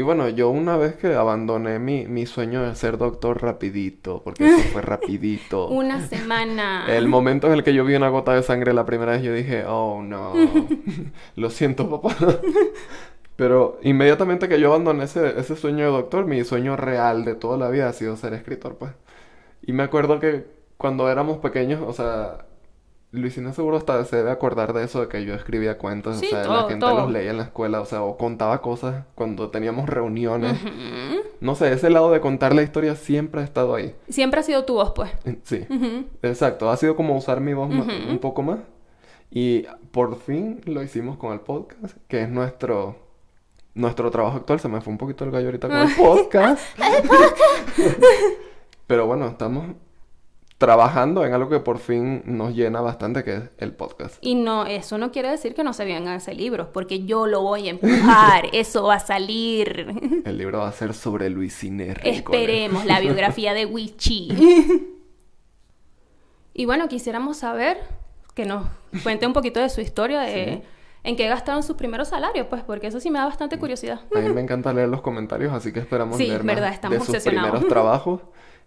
Y 0.00 0.02
bueno, 0.02 0.30
yo 0.30 0.48
una 0.48 0.78
vez 0.78 0.96
que 0.96 1.14
abandoné 1.14 1.78
mi, 1.78 2.06
mi 2.06 2.24
sueño 2.24 2.62
de 2.62 2.74
ser 2.74 2.96
doctor 2.96 3.42
rapidito, 3.42 4.22
porque 4.24 4.48
eso 4.48 4.68
fue 4.72 4.80
rapidito. 4.80 5.68
una 5.68 6.00
semana. 6.00 6.86
El 6.88 7.06
momento 7.06 7.48
en 7.48 7.52
el 7.52 7.62
que 7.62 7.74
yo 7.74 7.84
vi 7.84 7.96
una 7.96 8.08
gota 8.08 8.32
de 8.32 8.42
sangre 8.42 8.72
la 8.72 8.86
primera 8.86 9.12
vez, 9.12 9.22
yo 9.22 9.34
dije, 9.34 9.66
oh 9.66 10.00
no, 10.02 10.32
lo 11.36 11.50
siento 11.50 11.90
papá. 11.90 12.16
Pero 13.36 13.78
inmediatamente 13.82 14.48
que 14.48 14.58
yo 14.58 14.68
abandoné 14.68 15.04
ese, 15.04 15.38
ese 15.38 15.54
sueño 15.54 15.84
de 15.84 15.90
doctor, 15.90 16.24
mi 16.24 16.44
sueño 16.44 16.76
real 16.76 17.26
de 17.26 17.34
toda 17.34 17.58
la 17.58 17.68
vida 17.68 17.86
ha 17.90 17.92
sido 17.92 18.16
ser 18.16 18.32
escritor, 18.32 18.76
pues. 18.78 18.92
Y 19.60 19.74
me 19.74 19.82
acuerdo 19.82 20.18
que 20.18 20.46
cuando 20.78 21.10
éramos 21.10 21.40
pequeños, 21.40 21.82
o 21.86 21.92
sea, 21.92 22.46
Luisina 23.12 23.52
seguro 23.52 23.76
hasta 23.76 24.04
se 24.04 24.16
debe 24.16 24.30
acordar 24.30 24.72
de 24.72 24.84
eso, 24.84 25.00
de 25.00 25.08
que 25.08 25.24
yo 25.24 25.34
escribía 25.34 25.78
cuentos, 25.78 26.16
o 26.16 26.20
sea, 26.20 26.46
la 26.46 26.68
gente 26.68 26.86
los 26.86 27.10
leía 27.10 27.32
en 27.32 27.38
la 27.38 27.42
escuela, 27.44 27.80
o 27.80 27.84
sea, 27.84 28.02
o 28.02 28.16
contaba 28.16 28.62
cosas 28.62 29.04
cuando 29.16 29.50
teníamos 29.50 29.88
reuniones. 29.88 30.56
No 31.40 31.56
sé, 31.56 31.72
ese 31.72 31.90
lado 31.90 32.12
de 32.12 32.20
contar 32.20 32.54
la 32.54 32.62
historia 32.62 32.94
siempre 32.94 33.40
ha 33.40 33.44
estado 33.44 33.74
ahí. 33.74 33.96
Siempre 34.08 34.38
ha 34.40 34.42
sido 34.44 34.64
tu 34.64 34.74
voz, 34.74 34.92
pues. 34.92 35.10
Sí, 35.42 35.66
exacto, 36.22 36.70
ha 36.70 36.76
sido 36.76 36.94
como 36.94 37.16
usar 37.16 37.40
mi 37.40 37.52
voz 37.52 37.70
un 37.70 38.18
poco 38.20 38.42
más. 38.42 38.60
Y 39.30 39.66
por 39.92 40.18
fin 40.18 40.60
lo 40.64 40.82
hicimos 40.82 41.16
con 41.16 41.32
el 41.32 41.40
podcast, 41.40 41.96
que 42.08 42.22
es 42.22 42.28
nuestro, 42.28 42.96
nuestro 43.74 44.10
trabajo 44.10 44.38
actual. 44.38 44.58
Se 44.60 44.68
me 44.68 44.80
fue 44.80 44.92
un 44.92 44.98
poquito 44.98 45.24
el 45.24 45.30
gallo 45.30 45.46
ahorita 45.46 45.68
con 45.68 45.78
el 45.78 45.94
podcast. 45.96 46.62
¡El 46.78 47.08
podcast! 47.08 47.38
Pero 48.88 49.06
bueno, 49.06 49.28
estamos 49.28 49.66
trabajando 50.60 51.24
en 51.24 51.32
algo 51.32 51.48
que 51.48 51.58
por 51.58 51.78
fin 51.78 52.20
nos 52.26 52.54
llena 52.54 52.82
bastante, 52.82 53.24
que 53.24 53.34
es 53.34 53.42
el 53.56 53.72
podcast. 53.72 54.18
Y 54.20 54.34
no, 54.34 54.66
eso 54.66 54.98
no 54.98 55.10
quiere 55.10 55.30
decir 55.30 55.54
que 55.54 55.64
no 55.64 55.72
se 55.72 55.86
vengan 55.86 56.08
a 56.08 56.16
hacer 56.16 56.36
libros, 56.36 56.68
porque 56.70 57.06
yo 57.06 57.26
lo 57.26 57.40
voy 57.40 57.68
a 57.68 57.70
empujar, 57.70 58.44
eso 58.52 58.82
va 58.82 58.96
a 58.96 59.00
salir. 59.00 60.22
El 60.22 60.36
libro 60.36 60.58
va 60.58 60.68
a 60.68 60.72
ser 60.72 60.92
sobre 60.92 61.30
Luis 61.30 61.64
Inés. 61.64 61.96
Esperemos, 62.04 62.84
la 62.84 63.00
biografía 63.00 63.54
de 63.54 63.64
Wichi. 63.64 64.28
y 66.52 66.66
bueno, 66.66 66.88
quisiéramos 66.88 67.38
saber 67.38 67.78
que 68.34 68.44
nos 68.44 68.66
cuente 69.02 69.26
un 69.26 69.32
poquito 69.32 69.60
de 69.60 69.70
su 69.70 69.80
historia, 69.80 70.20
de... 70.20 70.62
en 71.04 71.16
qué 71.16 71.26
gastaron 71.26 71.62
sus 71.62 71.76
primeros 71.76 72.08
salarios, 72.08 72.48
pues, 72.50 72.62
porque 72.64 72.88
eso 72.88 73.00
sí 73.00 73.10
me 73.10 73.18
da 73.18 73.24
bastante 73.24 73.58
curiosidad. 73.58 74.02
A 74.14 74.18
mí 74.18 74.28
me 74.28 74.40
encanta 74.42 74.74
leer 74.74 74.90
los 74.90 75.00
comentarios, 75.00 75.54
así 75.54 75.72
que 75.72 75.80
esperamos 75.80 76.18
sí, 76.18 76.26
leer 76.26 76.42
verdad, 76.42 76.70
estamos 76.70 76.98
de 77.08 77.18
sus 77.18 77.24
primeros 77.24 77.66
trabajos. 77.66 78.20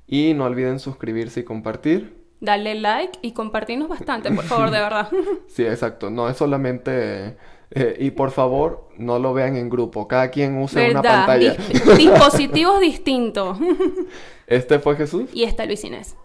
Y 0.08 0.34
no 0.34 0.46
olviden 0.46 0.80
suscribirse 0.80 1.42
y 1.42 1.44
compartir. 1.44 2.22
Darle 2.40 2.76
like 2.76 3.20
y 3.22 3.32
compartirnos 3.32 3.88
bastante, 3.88 4.32
por 4.32 4.44
favor, 4.44 4.70
de 4.70 4.80
verdad. 4.80 5.10
sí, 5.48 5.66
exacto. 5.66 6.10
No 6.10 6.30
es 6.30 6.38
solamente... 6.38 7.38
Eh, 7.76 7.96
y 8.00 8.12
por 8.12 8.30
favor, 8.30 8.88
no 8.98 9.18
lo 9.18 9.34
vean 9.34 9.56
en 9.56 9.68
grupo. 9.68 10.08
Cada 10.08 10.30
quien 10.30 10.58
use 10.58 10.92
una 10.92 11.02
pantalla. 11.02 11.56
dispositivos 11.98 12.80
distintos. 12.80 13.58
Este 14.46 14.78
fue 14.78 14.96
Jesús. 14.96 15.30
Y 15.34 15.46
esta 15.46 15.66
Luis 15.66 15.84
Inés. 15.84 16.16